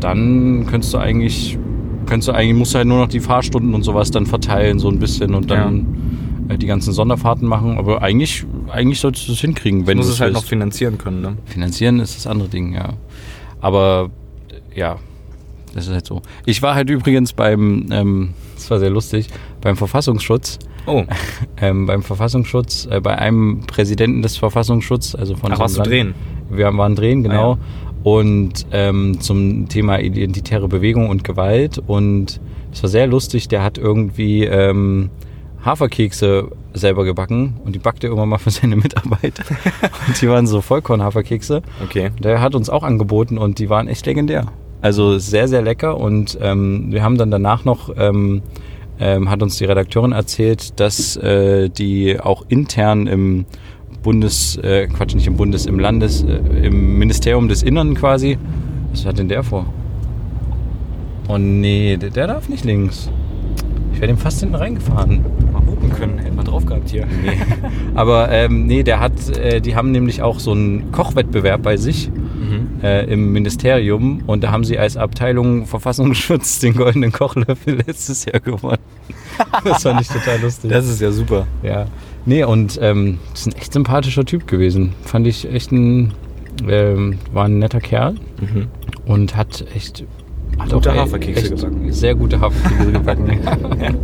dann 0.00 0.66
könntest 0.66 0.94
du 0.94 0.98
eigentlich, 0.98 1.58
könntest 2.06 2.28
du 2.28 2.32
eigentlich, 2.32 2.56
musst 2.56 2.74
du 2.74 2.78
halt 2.78 2.88
nur 2.88 2.98
noch 2.98 3.08
die 3.08 3.20
Fahrstunden 3.20 3.74
und 3.74 3.82
sowas 3.82 4.10
dann 4.10 4.26
verteilen, 4.26 4.78
so 4.78 4.88
ein 4.88 4.98
bisschen 4.98 5.34
und 5.34 5.50
dann 5.50 5.86
äh, 6.48 6.56
die 6.58 6.66
ganzen 6.66 6.92
Sonderfahrten 6.92 7.46
machen. 7.46 7.76
Aber 7.78 8.02
eigentlich, 8.02 8.44
eigentlich 8.72 9.00
solltest 9.00 9.28
du 9.28 9.32
es 9.32 9.40
hinkriegen, 9.40 9.86
wenn 9.86 9.98
du 9.98 10.02
es 10.04 10.20
halt 10.20 10.32
noch 10.32 10.40
willst. 10.40 10.48
finanzieren 10.48 10.96
können, 10.98 11.20
ne? 11.20 11.36
Finanzieren 11.44 12.00
ist 12.00 12.16
das 12.16 12.26
andere 12.26 12.48
Ding, 12.48 12.72
ja. 12.74 12.90
Aber 13.60 14.10
ja, 14.74 14.96
das 15.74 15.86
ist 15.86 15.92
halt 15.92 16.06
so. 16.06 16.22
Ich 16.46 16.62
war 16.62 16.74
halt 16.74 16.90
übrigens 16.90 17.32
beim, 17.32 17.86
ähm, 17.90 18.34
das 18.54 18.70
war 18.70 18.78
sehr 18.78 18.90
lustig, 18.90 19.28
beim 19.60 19.76
Verfassungsschutz. 19.76 20.58
Oh, 20.86 21.04
Ähm, 21.60 21.86
beim 21.86 22.02
Verfassungsschutz, 22.02 22.88
äh, 22.90 23.00
bei 23.00 23.16
einem 23.18 23.60
Präsidenten 23.66 24.22
des 24.22 24.36
Verfassungsschutzes, 24.38 25.14
also 25.14 25.36
von 25.36 25.52
ach, 25.52 25.56
so 25.56 25.60
warst 25.62 25.78
du 25.78 25.82
drehen? 25.82 26.14
wir 26.48 26.76
waren 26.76 26.96
drehen, 26.96 27.22
genau. 27.22 27.52
Ah, 27.52 27.58
Und 28.02 28.66
ähm, 28.72 29.20
zum 29.20 29.68
Thema 29.68 30.00
identitäre 30.00 30.68
Bewegung 30.68 31.08
und 31.08 31.22
Gewalt. 31.22 31.78
Und 31.86 32.40
es 32.72 32.82
war 32.82 32.90
sehr 32.90 33.06
lustig, 33.06 33.48
der 33.48 33.62
hat 33.62 33.78
irgendwie 33.78 34.44
ähm, 34.44 35.10
Haferkekse 35.64 36.50
selber 36.72 37.04
gebacken 37.04 37.60
und 37.64 37.74
die 37.74 37.78
backte 37.78 38.06
er 38.06 38.12
immer 38.12 38.26
mal 38.26 38.38
für 38.38 38.50
seine 38.50 38.76
Mitarbeiter. 38.76 39.44
und 40.06 40.20
die 40.20 40.28
waren 40.28 40.46
so 40.46 40.60
Vollkorn-Haferkekse. 40.60 41.62
Okay. 41.84 42.10
Der 42.22 42.40
hat 42.40 42.54
uns 42.54 42.70
auch 42.70 42.82
angeboten 42.82 43.38
und 43.38 43.58
die 43.58 43.68
waren 43.68 43.88
echt 43.88 44.06
legendär. 44.06 44.46
Also 44.82 45.18
sehr, 45.18 45.48
sehr 45.48 45.62
lecker. 45.62 45.98
Und 45.98 46.38
ähm, 46.40 46.86
wir 46.90 47.02
haben 47.02 47.18
dann 47.18 47.30
danach 47.30 47.64
noch, 47.64 47.90
ähm, 47.96 48.42
ähm, 48.98 49.30
hat 49.30 49.42
uns 49.42 49.58
die 49.58 49.64
Redakteurin 49.64 50.12
erzählt, 50.12 50.78
dass 50.80 51.16
äh, 51.16 51.68
die 51.68 52.18
auch 52.20 52.44
intern 52.48 53.06
im 53.06 53.46
Bundes, 54.02 54.56
äh, 54.58 54.86
Quatsch, 54.86 55.14
nicht 55.14 55.26
im 55.26 55.36
Bundes, 55.36 55.66
im 55.66 55.78
Landes, 55.78 56.22
äh, 56.22 56.66
im 56.66 56.98
Ministerium 56.98 57.48
des 57.48 57.62
Innern 57.62 57.94
quasi. 57.94 58.38
Was 58.92 59.04
hat 59.04 59.18
denn 59.18 59.28
der 59.28 59.42
vor? 59.42 59.66
Oh 61.28 61.38
nee, 61.38 61.96
der, 61.96 62.10
der 62.10 62.26
darf 62.26 62.48
nicht 62.48 62.64
links. 62.64 63.10
Ich 63.92 64.00
wäre 64.00 64.08
dem 64.08 64.18
fast 64.18 64.40
hinten 64.40 64.54
reingefahren. 64.54 65.24
Mal 65.52 65.64
hupen 65.66 65.90
können, 65.90 66.18
hätten 66.18 66.36
wir 66.36 66.44
drauf 66.44 66.64
gehabt 66.64 66.90
hier. 66.90 67.06
Nee. 67.06 67.36
Aber 67.94 68.30
ähm, 68.30 68.66
nee, 68.66 68.82
der 68.82 69.00
hat, 69.00 69.36
äh, 69.36 69.60
die 69.60 69.76
haben 69.76 69.92
nämlich 69.92 70.22
auch 70.22 70.40
so 70.40 70.52
einen 70.52 70.90
Kochwettbewerb 70.90 71.62
bei 71.62 71.76
sich 71.76 72.10
Mhm. 72.50 72.68
äh, 72.82 73.04
im 73.04 73.32
Ministerium 73.32 74.22
und 74.26 74.42
da 74.44 74.50
haben 74.50 74.64
sie 74.64 74.78
als 74.78 74.96
Abteilung 74.96 75.66
Verfassungsschutz 75.66 76.58
den 76.60 76.74
goldenen 76.74 77.12
Kochlöffel 77.12 77.74
letztes 77.86 78.24
Jahr 78.24 78.40
gewonnen. 78.40 78.78
das 79.64 79.82
fand 79.82 80.00
ich 80.00 80.08
total 80.08 80.40
lustig. 80.40 80.70
Das 80.70 80.86
ist 80.88 81.00
ja 81.00 81.10
super. 81.12 81.46
ja. 81.62 81.86
Nee, 82.26 82.44
und 82.44 82.78
ähm, 82.82 83.18
das 83.30 83.40
ist 83.40 83.46
ein 83.46 83.52
echt 83.58 83.72
sympathischer 83.72 84.24
Typ 84.26 84.46
gewesen. 84.46 84.92
Fand 85.04 85.26
ich 85.26 85.50
echt 85.50 85.72
ein, 85.72 86.12
ähm, 86.68 87.18
war 87.32 87.46
ein 87.46 87.58
netter 87.58 87.80
Kerl 87.80 88.14
Mhm. 88.40 88.66
und 89.06 89.36
hat 89.36 89.64
echt 89.74 90.04
hat 90.58 90.72
Gute 90.72 90.92
auch, 90.92 90.96
Haferkekse 90.96 91.50
gebacken. 91.54 91.92
Sehr 91.92 92.14
gute 92.14 92.40
Haferkekse 92.40 92.92
gebacken. 92.92 93.40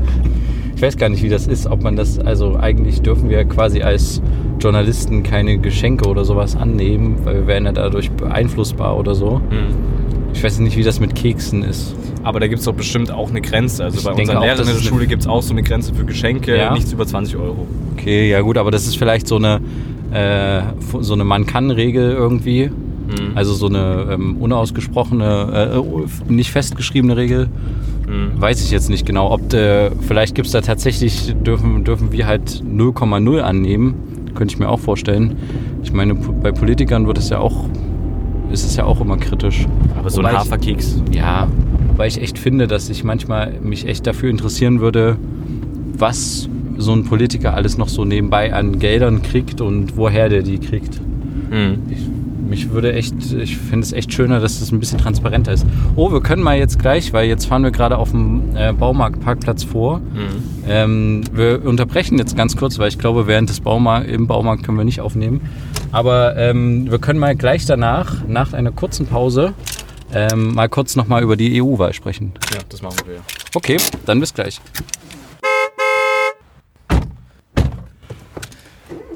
Ich 0.76 0.82
weiß 0.82 0.98
gar 0.98 1.08
nicht, 1.08 1.22
wie 1.22 1.30
das 1.30 1.46
ist, 1.46 1.66
ob 1.66 1.82
man 1.82 1.96
das, 1.96 2.18
also 2.18 2.56
eigentlich 2.58 3.00
dürfen 3.00 3.30
wir 3.30 3.44
quasi 3.46 3.80
als 3.82 4.20
Journalisten 4.60 5.22
keine 5.22 5.56
Geschenke 5.58 6.06
oder 6.06 6.24
sowas 6.26 6.54
annehmen, 6.54 7.16
weil 7.24 7.34
wir 7.36 7.46
werden 7.46 7.64
ja 7.64 7.72
dadurch 7.72 8.10
beeinflussbar 8.10 8.96
oder 8.98 9.14
so. 9.14 9.40
Mhm. 9.50 9.74
Ich 10.34 10.44
weiß 10.44 10.58
nicht, 10.58 10.76
wie 10.76 10.82
das 10.82 11.00
mit 11.00 11.14
Keksen 11.14 11.62
ist. 11.62 11.94
Aber 12.22 12.40
da 12.40 12.46
gibt 12.46 12.58
es 12.58 12.66
doch 12.66 12.74
bestimmt 12.74 13.10
auch 13.10 13.30
eine 13.30 13.40
Grenze. 13.40 13.84
Also 13.84 13.98
Ich 13.98 14.04
bei 14.04 14.12
unseren 14.12 14.42
Lehrern 14.42 14.68
in 14.68 14.74
der 14.74 14.82
Schule 14.82 15.06
gibt 15.06 15.22
es 15.22 15.28
auch 15.28 15.40
so 15.42 15.52
eine 15.52 15.62
Grenze 15.62 15.94
für 15.94 16.04
Geschenke, 16.04 16.56
Ja? 16.58 16.74
nichts 16.74 16.92
über 16.92 17.06
20 17.06 17.36
Euro. 17.36 17.66
Okay, 17.96 18.28
ja 18.28 18.42
gut, 18.42 18.58
aber 18.58 18.70
das 18.70 18.86
ist 18.86 18.98
vielleicht 18.98 19.28
so 19.28 19.36
eine, 19.36 19.60
äh, 20.12 20.60
so 21.00 21.14
eine 21.14 21.24
Man-Kann-Regel 21.24 22.12
irgendwie. 22.12 22.66
Mhm. 22.66 23.30
Also 23.34 23.54
so 23.54 23.68
eine 23.68 24.08
ähm, 24.12 24.36
unausgesprochene, 24.38 25.82
äh, 26.28 26.30
nicht 26.32 26.50
festgeschriebene 26.50 27.16
Regel. 27.16 27.48
Mhm. 28.06 28.40
Weiß 28.40 28.62
ich 28.62 28.70
jetzt 28.70 28.88
nicht 28.90 29.04
genau. 29.06 29.30
Ob 29.32 29.48
der, 29.50 29.92
vielleicht 30.00 30.34
gibt 30.34 30.46
es 30.46 30.52
da 30.52 30.60
tatsächlich, 30.60 31.34
dürfen, 31.44 31.84
dürfen 31.84 32.12
wir 32.12 32.26
halt 32.26 32.62
0,0 32.64 33.40
annehmen. 33.40 33.94
Könnte 34.34 34.52
ich 34.54 34.58
mir 34.58 34.68
auch 34.68 34.80
vorstellen. 34.80 35.36
Ich 35.82 35.92
meine, 35.92 36.14
bei 36.14 36.52
Politikern 36.52 37.06
wird 37.06 37.18
es 37.18 37.30
ja 37.30 37.38
auch, 37.38 37.64
ist 38.52 38.64
es 38.64 38.76
ja 38.76 38.84
auch 38.84 39.00
immer 39.00 39.16
kritisch. 39.16 39.66
Aber 39.98 40.10
so 40.10 40.18
Wobei 40.18 40.28
ein 40.30 40.34
ich- 40.34 40.40
Haferkeks. 40.40 41.02
Ja, 41.12 41.48
weil 41.96 42.08
ich 42.08 42.20
echt 42.20 42.38
finde, 42.38 42.66
dass 42.66 42.88
ich 42.90 43.02
manchmal 43.02 43.54
mich 43.62 43.86
echt 43.88 44.06
dafür 44.06 44.28
interessieren 44.30 44.80
würde, 44.80 45.16
was 45.96 46.48
so 46.76 46.92
ein 46.92 47.04
Politiker 47.04 47.54
alles 47.54 47.78
noch 47.78 47.88
so 47.88 48.04
nebenbei 48.04 48.52
an 48.52 48.78
Geldern 48.78 49.22
kriegt 49.22 49.62
und 49.62 49.96
woher 49.96 50.28
der 50.28 50.42
die 50.42 50.58
kriegt. 50.58 51.00
Mhm. 51.50 51.78
Ich, 51.88 51.98
mich 52.48 52.70
würde 52.70 52.92
echt, 52.92 53.14
ich 53.32 53.56
finde 53.56 53.84
es 53.84 53.92
echt 53.92 54.12
schöner, 54.12 54.40
dass 54.40 54.60
das 54.60 54.72
ein 54.72 54.80
bisschen 54.80 54.98
transparenter 54.98 55.52
ist. 55.52 55.66
Oh, 55.96 56.12
wir 56.12 56.20
können 56.20 56.42
mal 56.42 56.56
jetzt 56.56 56.78
gleich, 56.78 57.12
weil 57.12 57.28
jetzt 57.28 57.46
fahren 57.46 57.62
wir 57.62 57.70
gerade 57.70 57.98
auf 57.98 58.10
dem 58.10 58.56
äh, 58.56 58.72
Baumarktparkplatz 58.72 59.64
vor. 59.64 59.98
Mhm. 59.98 60.44
Ähm, 60.68 61.24
wir 61.32 61.64
unterbrechen 61.64 62.18
jetzt 62.18 62.36
ganz 62.36 62.56
kurz, 62.56 62.78
weil 62.78 62.88
ich 62.88 62.98
glaube, 62.98 63.26
während 63.26 63.50
des 63.50 63.60
Baumarkt, 63.60 64.08
im 64.08 64.26
Baumarkt 64.26 64.62
können 64.64 64.78
wir 64.78 64.84
nicht 64.84 65.00
aufnehmen. 65.00 65.40
Aber 65.92 66.36
ähm, 66.36 66.90
wir 66.90 66.98
können 66.98 67.18
mal 67.18 67.36
gleich 67.36 67.66
danach, 67.66 68.26
nach 68.26 68.52
einer 68.52 68.72
kurzen 68.72 69.06
Pause, 69.06 69.54
ähm, 70.12 70.54
mal 70.54 70.68
kurz 70.68 70.96
nochmal 70.96 71.22
über 71.22 71.36
die 71.36 71.60
EU-Wahl 71.60 71.92
sprechen. 71.92 72.32
Ja, 72.52 72.60
das 72.68 72.82
machen 72.82 72.98
wir. 73.06 73.20
Okay, 73.54 73.76
dann 74.04 74.20
bis 74.20 74.34
gleich. 74.34 74.60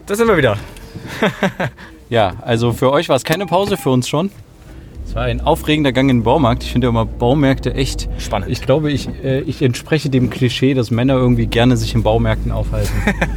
Da 0.07 0.17
sind 0.17 0.27
wir 0.27 0.37
wieder. 0.37 0.57
Ja, 2.11 2.35
also 2.43 2.73
für 2.73 2.93
euch 2.93 3.09
war 3.09 3.17
es 3.17 3.25
keine 3.25 3.47
Pause, 3.47 3.77
für 3.77 3.91
uns 3.91 4.09
schon. 4.09 4.31
Es 5.07 5.15
war 5.15 5.23
ein 5.25 5.41
aufregender 5.41 5.93
Gang 5.93 6.11
in 6.11 6.19
den 6.19 6.23
Baumarkt. 6.23 6.63
Ich 6.63 6.71
finde 6.73 6.87
ja 6.87 6.91
immer 6.91 7.05
Baumärkte 7.05 7.75
echt 7.75 8.09
Spannend. 8.19 8.51
Ich 8.51 8.61
glaube, 8.63 8.93
ich, 8.93 9.09
äh, 9.25 9.41
ich 9.41 9.63
entspreche 9.63 10.09
dem 10.11 10.31
Klischee, 10.31 10.75
dass 10.75 10.91
Männer 10.91 11.15
irgendwie 11.15 11.47
gerne 11.47 11.77
sich 11.77 11.95
in 11.95 12.03
Baumärkten 12.03 12.53
aufhalten. 12.53 12.93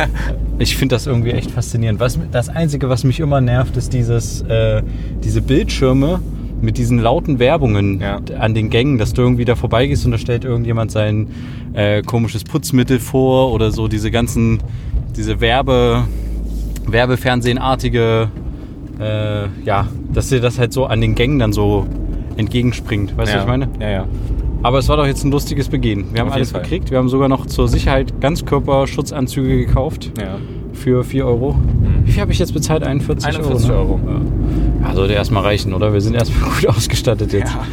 ich 0.59 0.75
finde 0.75 0.95
das 0.95 1.07
irgendwie 1.07 1.31
echt 1.31 1.49
faszinierend. 1.51 1.99
Was, 1.99 2.19
das 2.31 2.49
Einzige, 2.49 2.89
was 2.89 3.03
mich 3.03 3.19
immer 3.19 3.41
nervt, 3.41 3.77
ist 3.77 3.93
dieses, 3.93 4.41
äh, 4.41 4.83
diese 5.23 5.41
Bildschirme 5.41 6.19
mit 6.61 6.77
diesen 6.77 6.99
lauten 6.99 7.39
Werbungen 7.39 7.99
Ja. 7.99 8.19
an 8.39 8.53
den 8.53 8.69
Gängen, 8.69 8.97
dass 8.97 9.13
du 9.13 9.21
irgendwie 9.21 9.45
da 9.45 9.55
vorbeigehst 9.55 10.05
und 10.05 10.11
da 10.11 10.17
stellt 10.17 10.45
irgendjemand 10.45 10.91
sein 10.91 11.27
äh, 11.73 12.01
komisches 12.03 12.43
Putzmittel 12.43 12.99
vor 12.99 13.51
oder 13.51 13.71
so 13.71 13.87
diese 13.87 14.11
ganzen, 14.11 14.59
diese 15.15 15.41
Werbe, 15.41 16.05
Werbefernsehenartige, 16.85 18.29
äh, 18.99 19.47
ja, 19.65 19.87
dass 20.13 20.29
dir 20.29 20.41
das 20.41 20.59
halt 20.59 20.73
so 20.73 20.85
an 20.85 21.01
den 21.01 21.15
Gängen 21.15 21.39
dann 21.39 21.53
so 21.53 21.85
entgegenspringt. 22.37 23.17
Weißt 23.17 23.33
du, 23.33 23.37
ja. 23.37 23.37
was 23.37 23.43
ich 23.43 23.47
meine? 23.47 23.69
Ja, 23.79 23.89
ja. 23.89 24.07
Aber 24.63 24.79
es 24.79 24.87
war 24.87 24.95
doch 24.95 25.05
jetzt 25.05 25.25
ein 25.25 25.31
lustiges 25.31 25.67
Begehen. 25.67 26.05
Wir 26.13 26.21
haben 26.21 26.31
alles 26.31 26.51
Fall. 26.51 26.61
gekriegt. 26.61 26.89
Wir 26.89 26.97
haben 26.97 27.09
sogar 27.09 27.27
noch 27.27 27.45
zur 27.45 27.67
Sicherheit 27.67 28.21
Ganzkörperschutzanzüge 28.21 29.57
gekauft 29.57 30.11
ja. 30.17 30.37
für 30.71 31.03
4 31.03 31.25
Euro. 31.25 31.55
Wie 32.05 32.11
viel 32.11 32.21
habe 32.21 32.31
ich 32.31 32.39
jetzt 32.39 32.53
bezahlt? 32.53 32.83
41, 32.83 33.27
41 33.27 33.69
Euro. 33.71 33.79
Euro. 33.79 33.97
Ne? 33.97 34.21
Ja. 34.81 34.87
ja, 34.87 34.95
sollte 34.95 35.13
erstmal 35.13 35.43
reichen, 35.43 35.73
oder? 35.73 35.91
Wir 35.91 35.99
sind 35.99 36.15
erstmal 36.15 36.49
gut 36.61 36.67
ausgestattet 36.67 37.33
jetzt. 37.33 37.53
Ja. 37.53 37.65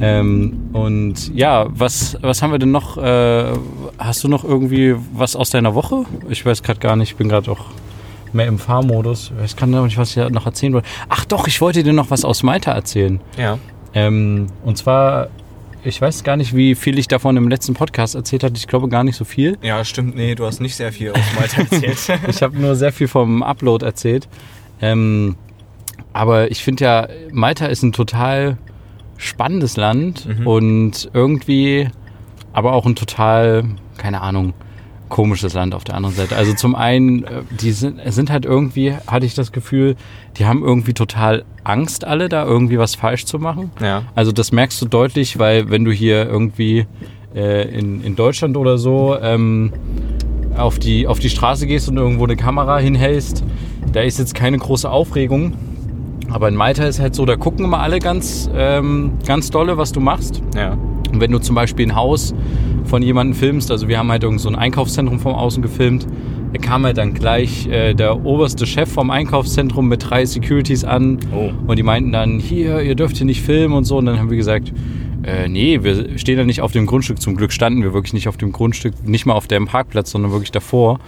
Ähm, 0.00 0.68
und 0.72 1.34
ja, 1.34 1.66
was, 1.70 2.16
was 2.20 2.40
haben 2.40 2.52
wir 2.52 2.60
denn 2.60 2.70
noch? 2.70 2.98
Äh, 2.98 3.44
hast 3.98 4.22
du 4.22 4.28
noch 4.28 4.44
irgendwie 4.44 4.94
was 5.12 5.34
aus 5.34 5.50
deiner 5.50 5.74
Woche? 5.74 6.04
Ich 6.30 6.46
weiß 6.46 6.62
gerade 6.62 6.78
gar 6.78 6.94
nicht. 6.94 7.10
Ich 7.10 7.16
bin 7.16 7.28
gerade 7.28 7.50
auch 7.50 7.66
mehr 8.34 8.46
im 8.46 8.58
Fahrmodus. 8.58 9.32
Ich 9.44 9.56
kann 9.56 9.70
noch 9.70 9.84
nicht, 9.84 9.98
was 9.98 10.16
ich 10.16 10.28
noch 10.30 10.46
erzählen 10.46 10.72
wollte. 10.72 10.88
Ach 11.08 11.24
doch, 11.24 11.46
ich 11.46 11.60
wollte 11.60 11.82
dir 11.82 11.92
noch 11.92 12.10
was 12.10 12.24
aus 12.24 12.42
Malta 12.42 12.72
erzählen. 12.72 13.20
Ja. 13.36 13.58
Ähm, 13.94 14.46
und 14.64 14.76
zwar, 14.78 15.28
ich 15.84 16.00
weiß 16.00 16.24
gar 16.24 16.36
nicht, 16.36 16.54
wie 16.54 16.74
viel 16.74 16.98
ich 16.98 17.08
davon 17.08 17.36
im 17.36 17.48
letzten 17.48 17.74
Podcast 17.74 18.14
erzählt 18.14 18.44
hatte. 18.44 18.54
Ich 18.56 18.66
glaube 18.66 18.88
gar 18.88 19.04
nicht 19.04 19.16
so 19.16 19.24
viel. 19.24 19.56
Ja, 19.62 19.84
stimmt. 19.84 20.14
Nee, 20.16 20.34
du 20.34 20.44
hast 20.44 20.60
nicht 20.60 20.76
sehr 20.76 20.92
viel 20.92 21.12
aus 21.12 21.18
Malta 21.38 21.60
erzählt. 21.70 21.98
Ich 22.28 22.42
habe 22.42 22.58
nur 22.58 22.74
sehr 22.76 22.92
viel 22.92 23.08
vom 23.08 23.42
Upload 23.42 23.84
erzählt. 23.84 24.28
Ähm, 24.80 25.36
aber 26.12 26.50
ich 26.50 26.62
finde 26.62 26.84
ja, 26.84 27.08
Malta 27.32 27.66
ist 27.66 27.82
ein 27.82 27.92
total 27.92 28.56
spannendes 29.16 29.76
Land 29.76 30.26
Mhm. 30.26 30.46
und 30.46 31.10
irgendwie 31.12 31.88
aber 32.52 32.72
auch 32.72 32.86
ein 32.86 32.94
total, 32.96 33.64
keine 33.98 34.20
Ahnung, 34.20 34.52
komisches 35.08 35.54
Land 35.54 35.74
auf 35.74 35.84
der 35.84 35.94
anderen 35.94 36.14
Seite. 36.14 36.36
Also 36.36 36.54
zum 36.54 36.74
einen, 36.74 37.24
äh, 37.24 37.42
die 37.60 37.72
sind, 37.72 38.00
sind 38.06 38.30
halt 38.30 38.44
irgendwie, 38.44 38.94
hatte 39.06 39.26
ich 39.26 39.34
das 39.34 39.52
Gefühl, 39.52 39.96
die 40.36 40.46
haben 40.46 40.62
irgendwie 40.62 40.94
total 40.94 41.44
Angst 41.64 42.04
alle, 42.04 42.28
da 42.28 42.44
irgendwie 42.44 42.78
was 42.78 42.94
falsch 42.94 43.24
zu 43.24 43.38
machen. 43.38 43.70
ja. 43.80 44.04
Also 44.14 44.32
das 44.32 44.52
merkst 44.52 44.80
du 44.80 44.86
deutlich, 44.86 45.38
weil 45.38 45.70
wenn 45.70 45.84
du 45.84 45.92
hier 45.92 46.26
irgendwie 46.26 46.86
äh, 47.34 47.68
in, 47.68 48.02
in 48.02 48.16
Deutschland 48.16 48.56
oder 48.56 48.78
so 48.78 49.16
ähm, 49.20 49.72
auf, 50.56 50.78
die, 50.78 51.06
auf 51.06 51.18
die 51.18 51.30
Straße 51.30 51.66
gehst 51.66 51.88
und 51.88 51.96
irgendwo 51.96 52.24
eine 52.24 52.36
Kamera 52.36 52.78
hinhältst, 52.78 53.44
da 53.92 54.00
ist 54.00 54.18
jetzt 54.18 54.34
keine 54.34 54.58
große 54.58 54.90
Aufregung. 54.90 55.54
Aber 56.30 56.48
in 56.48 56.56
Malta 56.56 56.84
ist 56.84 57.00
halt 57.00 57.14
so, 57.14 57.24
da 57.24 57.36
gucken 57.36 57.64
immer 57.64 57.80
alle 57.80 58.00
ganz, 58.00 58.50
ähm, 58.54 59.12
ganz 59.26 59.50
dolle, 59.50 59.78
was 59.78 59.92
du 59.92 60.00
machst. 60.00 60.42
Ja. 60.54 60.76
Und 61.12 61.20
wenn 61.20 61.30
du 61.32 61.38
zum 61.38 61.54
Beispiel 61.54 61.86
ein 61.86 61.94
Haus 61.96 62.34
von 62.84 63.02
jemandem 63.02 63.34
filmst, 63.34 63.70
also 63.70 63.88
wir 63.88 63.98
haben 63.98 64.10
halt 64.10 64.22
irgend 64.22 64.40
so 64.40 64.48
ein 64.48 64.54
Einkaufszentrum 64.56 65.18
vom 65.20 65.34
Außen 65.34 65.62
gefilmt, 65.62 66.06
da 66.52 66.58
kam 66.58 66.84
halt 66.84 66.96
dann 66.96 67.12
gleich 67.12 67.66
äh, 67.66 67.92
der 67.94 68.24
oberste 68.24 68.64
Chef 68.66 68.90
vom 68.90 69.10
Einkaufszentrum 69.10 69.86
mit 69.88 70.08
drei 70.08 70.24
Securities 70.24 70.84
an 70.84 71.18
Oh. 71.34 71.50
und 71.66 71.78
die 71.78 71.82
meinten 71.82 72.10
dann, 72.12 72.38
hier, 72.38 72.80
ihr 72.80 72.94
dürft 72.94 73.16
hier 73.18 73.26
nicht 73.26 73.42
filmen 73.42 73.74
und 73.74 73.84
so. 73.84 73.98
Und 73.98 74.06
dann 74.06 74.18
haben 74.18 74.30
wir 74.30 74.36
gesagt, 74.38 74.72
äh, 75.24 75.46
nee, 75.48 75.80
wir 75.82 76.18
stehen 76.18 76.38
ja 76.38 76.44
nicht 76.44 76.62
auf 76.62 76.72
dem 76.72 76.86
Grundstück. 76.86 77.20
Zum 77.20 77.36
Glück 77.36 77.52
standen 77.52 77.82
wir 77.82 77.92
wirklich 77.92 78.14
nicht 78.14 78.28
auf 78.28 78.38
dem 78.38 78.52
Grundstück, 78.52 78.94
nicht 79.06 79.26
mal 79.26 79.34
auf 79.34 79.46
dem 79.46 79.66
Parkplatz, 79.66 80.10
sondern 80.12 80.30
wirklich 80.32 80.50
davor. 80.52 81.00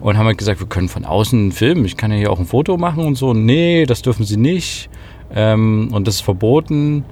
Und 0.00 0.18
haben 0.18 0.26
halt 0.26 0.38
gesagt, 0.38 0.58
wir 0.58 0.66
können 0.66 0.88
von 0.88 1.04
außen 1.04 1.52
filmen. 1.52 1.84
Ich 1.84 1.96
kann 1.96 2.10
ja 2.10 2.16
hier 2.16 2.32
auch 2.32 2.40
ein 2.40 2.46
Foto 2.46 2.76
machen 2.76 3.04
und 3.04 3.14
so. 3.14 3.34
Nee, 3.34 3.86
das 3.86 4.02
dürfen 4.02 4.24
sie 4.24 4.36
nicht. 4.36 4.88
Ähm, 5.32 5.90
und 5.92 6.08
das 6.08 6.16
ist 6.16 6.20
verboten. 6.22 7.04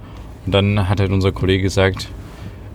Und 0.47 0.53
dann 0.55 0.89
hat 0.89 0.99
halt 0.99 1.13
unser 1.13 1.31
Kollege 1.31 1.63
gesagt, 1.63 2.09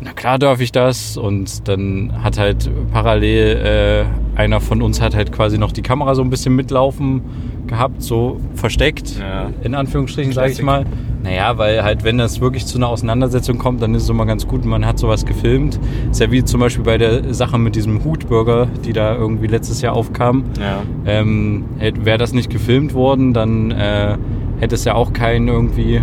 na 0.02 0.12
klar 0.14 0.38
darf 0.40 0.62
ich 0.62 0.72
das. 0.72 1.18
Und 1.18 1.68
dann 1.68 2.12
hat 2.24 2.38
halt 2.38 2.70
parallel 2.92 4.06
äh, 4.36 4.40
einer 4.40 4.60
von 4.62 4.82
uns 4.82 5.02
hat 5.02 5.16
halt 5.16 5.32
quasi 5.32 5.58
noch 5.58 5.72
die 5.72 5.82
Kamera 5.82 6.16
so 6.16 6.22
ein 6.22 6.30
bisschen 6.30 6.56
mitlaufen 6.56 7.22
gehabt, 7.68 8.04
so 8.04 8.40
versteckt, 8.54 9.18
Ja. 9.20 9.50
in 9.64 9.74
Anführungsstrichen, 9.74 10.34
sage 10.34 10.52
ich 10.52 10.62
mal. 10.62 10.86
Naja, 11.24 11.58
weil 11.58 11.82
halt, 11.84 12.04
wenn 12.04 12.20
das 12.20 12.40
wirklich 12.40 12.68
zu 12.68 12.78
einer 12.78 12.90
Auseinandersetzung 12.90 13.58
kommt, 13.58 13.82
dann 13.82 13.96
ist 13.96 14.04
es 14.04 14.10
immer 14.10 14.28
ganz 14.28 14.48
gut, 14.48 14.64
man 14.66 14.86
hat 14.86 15.00
sowas 15.00 15.26
gefilmt. 15.26 15.80
Ist 16.12 16.22
ja 16.22 16.30
wie 16.30 16.44
zum 16.44 16.60
Beispiel 16.60 16.84
bei 16.86 17.00
der 17.00 17.34
Sache 17.34 17.58
mit 17.58 17.76
diesem 17.76 18.04
Hutburger, 18.04 18.68
die 18.86 18.94
da 18.94 19.16
irgendwie 19.16 19.48
letztes 19.48 19.82
Jahr 19.82 19.94
aufkam. 19.96 20.44
Ja. 20.60 20.84
Ähm, 21.08 21.66
Wäre 21.80 22.20
das 22.20 22.34
nicht 22.34 22.52
gefilmt 22.52 22.94
worden, 22.94 23.34
dann 23.34 23.72
äh, 23.72 24.16
hätte 24.60 24.76
es 24.76 24.86
ja 24.86 24.94
auch 24.94 25.14
keinen 25.14 25.48
irgendwie 25.48 26.00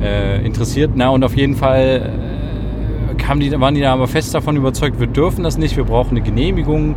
äh, 0.00 0.46
interessiert. 0.46 0.92
Na, 0.94 1.08
und 1.08 1.24
auf 1.24 1.36
jeden 1.36 1.56
Fall 1.56 2.08
kamen 3.18 3.40
die, 3.40 3.60
waren 3.60 3.74
die 3.74 3.80
da 3.80 3.92
aber 3.92 4.06
fest 4.08 4.34
davon 4.34 4.56
überzeugt, 4.56 5.00
wir 5.00 5.06
dürfen 5.06 5.44
das 5.44 5.58
nicht, 5.58 5.76
wir 5.76 5.84
brauchen 5.84 6.10
eine 6.10 6.22
Genehmigung, 6.22 6.94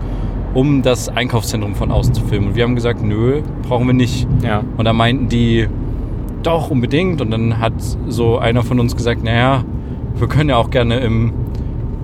um 0.53 0.81
das 0.81 1.09
Einkaufszentrum 1.09 1.75
von 1.75 1.91
außen 1.91 2.13
zu 2.13 2.23
filmen. 2.25 2.49
Und 2.49 2.55
wir 2.55 2.63
haben 2.63 2.75
gesagt, 2.75 3.03
nö, 3.03 3.41
brauchen 3.67 3.87
wir 3.87 3.93
nicht. 3.93 4.27
Ja. 4.43 4.63
Und 4.77 4.85
da 4.85 4.93
meinten 4.93 5.29
die, 5.29 5.67
doch, 6.43 6.71
unbedingt. 6.71 7.21
Und 7.21 7.31
dann 7.31 7.59
hat 7.59 7.73
so 8.07 8.37
einer 8.37 8.63
von 8.63 8.79
uns 8.79 8.95
gesagt, 8.95 9.23
naja, 9.23 9.63
wir 10.15 10.27
können 10.27 10.49
ja 10.49 10.57
auch 10.57 10.69
gerne 10.69 10.99
im, 10.99 11.31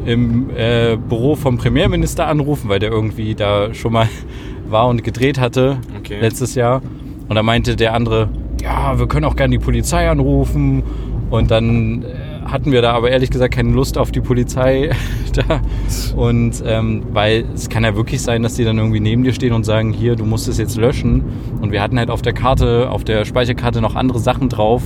im 0.06 0.50
äh, 0.56 0.98
Büro 0.98 1.36
vom 1.36 1.58
Premierminister 1.58 2.28
anrufen, 2.28 2.70
weil 2.70 2.80
der 2.80 2.92
irgendwie 2.92 3.36
da 3.36 3.74
schon 3.74 3.94
mal 3.94 4.08
war 4.70 4.88
und 4.88 5.04
gedreht 5.04 5.40
hatte 5.40 5.78
Okay. 6.00 6.20
letztes 6.22 6.56
Jahr. 6.56 6.82
Und 7.28 7.36
da 7.36 7.42
meinte 7.42 7.76
der 7.76 7.94
andere, 7.96 8.30
ja, 8.62 9.00
wir 9.00 9.08
können 9.08 9.26
auch 9.26 9.36
gerne 9.36 9.58
die 9.58 9.64
Polizei 9.64 10.08
anrufen. 10.08 10.84
Und 11.32 11.50
dann 11.50 12.04
äh, 12.04 12.06
hatten 12.46 12.72
wir 12.72 12.82
da 12.82 12.94
aber 12.94 13.10
ehrlich 13.10 13.30
gesagt 13.30 13.54
keine 13.54 13.72
Lust 13.72 13.98
auf 13.98 14.12
die 14.12 14.22
Polizei 14.22 14.92
da. 15.34 15.62
Und 16.16 16.64
ähm, 16.66 17.04
weil 17.12 17.46
es 17.54 17.70
kann 17.70 17.84
ja 17.84 17.96
wirklich 17.96 18.22
sein, 18.22 18.44
dass 18.44 18.56
die 18.56 18.64
dann 18.64 18.78
irgendwie 18.78 19.00
neben 19.00 19.24
dir 19.24 19.34
stehen 19.34 19.54
und 19.54 19.64
sagen, 19.64 19.92
hier, 19.92 20.16
du 20.16 20.26
musst 20.26 20.48
es 20.48 20.58
jetzt 20.58 20.78
löschen. 20.78 21.24
Und 21.62 21.72
wir 21.72 21.82
hatten 21.82 21.98
halt 21.98 22.10
auf 22.10 22.22
der 22.22 22.34
Karte, 22.34 22.90
auf 22.90 23.04
der 23.04 23.26
Speicherkarte 23.26 23.82
noch 23.82 23.96
andere 23.96 24.20
Sachen 24.20 24.50
drauf, 24.50 24.84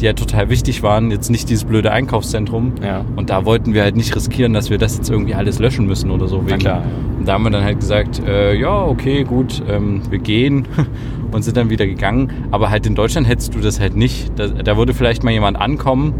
die 0.00 0.06
halt 0.06 0.18
total 0.18 0.50
wichtig 0.50 0.82
waren. 0.82 1.10
Jetzt 1.10 1.30
nicht 1.30 1.48
dieses 1.48 1.64
blöde 1.64 1.90
Einkaufszentrum. 1.92 2.74
Ja. 2.82 3.04
Und 3.16 3.30
da 3.30 3.44
wollten 3.44 3.74
wir 3.74 3.82
halt 3.82 3.96
nicht 3.96 4.14
riskieren, 4.14 4.52
dass 4.52 4.70
wir 4.70 4.78
das 4.78 4.96
jetzt 4.96 5.10
irgendwie 5.10 5.34
alles 5.34 5.58
löschen 5.58 5.86
müssen 5.86 6.10
oder 6.10 6.28
so. 6.28 6.42
Na 6.46 6.56
klar. 6.56 6.82
Und 7.18 7.26
da 7.26 7.34
haben 7.34 7.44
wir 7.44 7.50
dann 7.50 7.64
halt 7.64 7.80
gesagt, 7.80 8.22
äh, 8.26 8.54
ja, 8.54 8.84
okay, 8.84 9.24
gut, 9.24 9.62
ähm, 9.68 10.02
wir 10.10 10.18
gehen 10.18 10.68
und 11.32 11.42
sind 11.42 11.56
dann 11.56 11.70
wieder 11.70 11.86
gegangen. 11.86 12.30
Aber 12.50 12.70
halt 12.70 12.86
in 12.86 12.94
Deutschland 12.94 13.26
hättest 13.26 13.54
du 13.54 13.60
das 13.60 13.80
halt 13.80 13.96
nicht. 13.96 14.30
Da, 14.36 14.48
da 14.48 14.76
würde 14.76 14.94
vielleicht 14.94 15.24
mal 15.24 15.32
jemand 15.32 15.60
ankommen, 15.60 16.14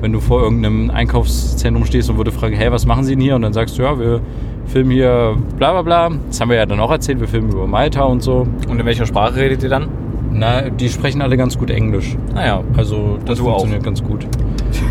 wenn 0.00 0.12
du 0.12 0.20
vor 0.20 0.42
irgendeinem 0.42 0.90
Einkaufszentrum 0.90 1.84
stehst 1.84 2.08
und 2.10 2.16
würde 2.16 2.30
fragen, 2.32 2.54
hey, 2.56 2.70
was 2.70 2.86
machen 2.86 3.04
Sie 3.04 3.14
denn 3.14 3.20
hier? 3.22 3.34
Und 3.36 3.42
dann 3.42 3.52
sagst 3.52 3.78
du, 3.78 3.82
ja, 3.82 3.98
wir 3.98 4.20
filmen 4.66 4.90
hier 4.90 5.36
bla 5.56 5.72
bla 5.72 5.82
bla. 5.82 6.10
Das 6.28 6.40
haben 6.40 6.50
wir 6.50 6.56
ja 6.56 6.66
dann 6.66 6.80
auch 6.80 6.90
erzählt, 6.90 7.20
wir 7.20 7.28
filmen 7.28 7.50
über 7.50 7.66
Malta 7.66 8.04
und 8.04 8.22
so. 8.22 8.46
Und 8.68 8.78
in 8.78 8.86
welcher 8.86 9.06
Sprache 9.06 9.36
redet 9.36 9.62
ihr 9.62 9.68
dann? 9.70 9.88
Na, 10.32 10.68
die 10.68 10.88
sprechen 10.88 11.22
alle 11.22 11.36
ganz 11.36 11.58
gut 11.58 11.70
Englisch. 11.70 12.16
Naja. 12.34 12.62
Also 12.76 13.18
das 13.24 13.38
du 13.38 13.44
auch? 13.46 13.50
funktioniert 13.58 13.82
ganz 13.82 14.02
gut. 14.04 14.26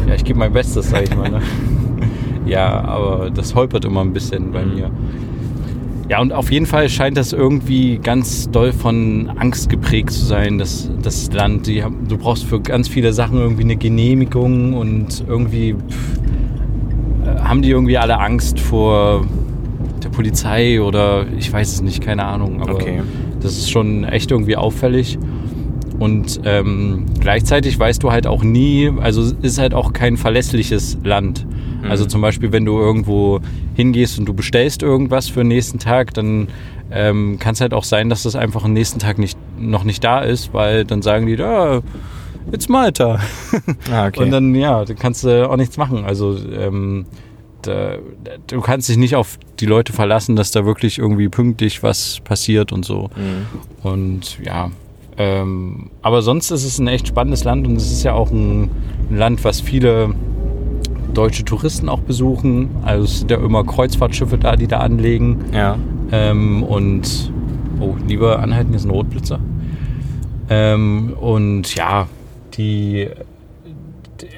Ja, 0.08 0.16
ich 0.16 0.24
gebe 0.24 0.40
mein 0.40 0.52
Bestes, 0.52 0.90
sag 0.90 1.04
ich 1.04 1.16
mal. 1.16 1.30
Ne? 1.30 1.42
ja, 2.46 2.82
aber 2.84 3.30
das 3.30 3.54
holpert 3.56 3.86
immer 3.86 4.02
ein 4.02 4.14
bisschen 4.14 4.52
bei 4.52 4.66
Mhm. 4.66 4.74
mir. 4.76 4.92
Ja, 6.10 6.22
und 6.22 6.32
auf 6.32 6.52
jeden 6.52 6.66
Fall 6.66 6.88
scheint 6.88 7.18
das 7.18 7.34
irgendwie 7.34 7.98
ganz 8.02 8.50
doll 8.50 8.72
von 8.72 9.30
Angst 9.38 9.70
geprägt 9.70 10.12
zu 10.12 10.24
sein, 10.26 10.58
das, 10.58 10.90
das 11.02 11.32
Land. 11.34 11.68
Die 11.68 11.84
du 12.08 12.18
brauchst 12.18 12.46
für 12.46 12.62
ganz 12.62 12.88
viele 12.88 13.12
Sachen 13.12 13.38
irgendwie 13.40 13.64
eine 13.64 13.76
Genehmigung 13.76 14.74
und 14.74 15.24
irgendwie 15.28 15.74
pff, 15.74 16.20
äh, 17.26 17.40
haben 17.42 17.62
die 17.62 17.72
irgendwie 17.72 17.98
alle 17.98 18.20
Angst 18.20 18.60
vor 18.60 19.26
der 20.02 20.10
Polizei 20.10 20.82
oder 20.82 21.26
ich 21.38 21.52
weiß 21.52 21.74
es 21.74 21.82
nicht, 21.82 22.02
keine 22.02 22.24
Ahnung. 22.24 22.62
Aber 22.62 22.76
Okay. 22.76 23.02
das 23.42 23.58
ist 23.58 23.70
schon 23.70 24.06
echt 24.06 24.32
irgendwie 24.32 24.56
auffällig. 24.56 25.20
Und 26.00 26.40
ähm, 26.46 27.06
gleichzeitig 27.20 27.78
weißt 27.78 28.02
du 28.04 28.12
halt 28.12 28.28
auch 28.28 28.44
nie, 28.44 28.92
also 29.02 29.22
es 29.24 29.36
ist 29.42 29.60
halt 29.60 29.74
auch 29.74 29.92
kein 29.92 30.16
verlässliches 30.16 30.98
Land. 31.04 31.46
Also 31.84 32.06
zum 32.06 32.22
Beispiel, 32.22 32.52
wenn 32.52 32.66
du 32.66 32.78
irgendwo 32.80 33.40
hingehst 33.76 34.20
und 34.20 34.26
du 34.26 34.34
bestellst 34.34 34.82
irgendwas 34.84 35.30
für 35.30 35.42
den 35.42 35.50
nächsten 35.50 35.80
Tag, 35.80 36.14
dann 36.14 36.48
ähm, 36.92 37.38
kann 37.40 37.54
es 37.54 37.62
halt 37.62 37.74
auch 37.74 37.84
sein, 37.84 38.10
dass 38.10 38.24
das 38.24 38.36
einfach 38.36 38.64
am 38.64 38.74
nächsten 38.74 39.00
Tag 39.00 39.18
nicht, 39.20 39.38
noch 39.60 39.84
nicht 39.84 40.04
da 40.04 40.20
ist, 40.22 40.54
weil 40.54 40.86
dann 40.86 41.02
sagen 41.02 41.26
die, 41.28 41.36
da, 41.36 41.82
it's 42.52 42.70
Malta. 42.70 43.20
Ah, 43.92 44.08
okay. 44.08 44.24
Und 44.24 44.32
dann, 44.32 44.56
ja, 44.56 44.86
dann 44.86 44.98
kannst 44.98 45.24
du 45.24 45.50
auch 45.50 45.58
nichts 45.58 45.78
machen. 45.78 46.06
Also 46.06 46.38
ähm, 46.38 47.06
da, 47.62 47.98
du 48.48 48.62
kannst 48.62 48.88
dich 48.90 48.98
nicht 48.98 49.16
auf 49.16 49.38
die 49.60 49.66
Leute 49.66 49.94
verlassen, 49.94 50.36
dass 50.36 50.52
da 50.52 50.66
wirklich 50.66 50.98
irgendwie 51.00 51.30
pünktlich 51.30 51.84
was 51.84 52.20
passiert 52.24 52.72
und 52.72 52.86
so. 52.86 53.10
Mhm. 53.16 53.90
Und 53.90 54.40
ja, 54.44 54.72
Ähm, 55.20 55.90
aber 56.04 56.22
sonst 56.22 56.52
ist 56.52 56.64
es 56.64 56.78
ein 56.78 56.88
echt 56.88 57.08
spannendes 57.08 57.44
Land 57.44 57.66
und 57.68 57.76
es 57.76 57.92
ist 57.92 58.04
ja 58.04 58.14
auch 58.14 58.30
ein, 58.30 58.70
ein 59.10 59.18
Land, 59.18 59.44
was 59.44 59.60
viele 59.62 60.14
deutsche 61.18 61.44
Touristen 61.44 61.90
auch 61.90 62.02
besuchen. 62.02 62.70
Also 62.84 63.06
es 63.06 63.20
sind 63.20 63.32
ja 63.32 63.38
immer 63.38 63.64
Kreuzfahrtschiffe 63.64 64.38
da, 64.38 64.56
die 64.56 64.68
da 64.68 64.80
anlegen. 64.80 65.46
Ja. 65.54 65.78
Ähm, 66.12 66.64
und 66.64 67.32
oh, 67.80 67.96
lieber 68.08 68.40
anhalten, 68.40 68.70
hier 68.70 68.78
ist 68.78 68.86
ein 68.86 68.92
Rotblitzer. 68.92 69.40
Ähm, 70.50 71.14
und 71.20 71.76
ja, 71.76 72.08
die 72.54 73.10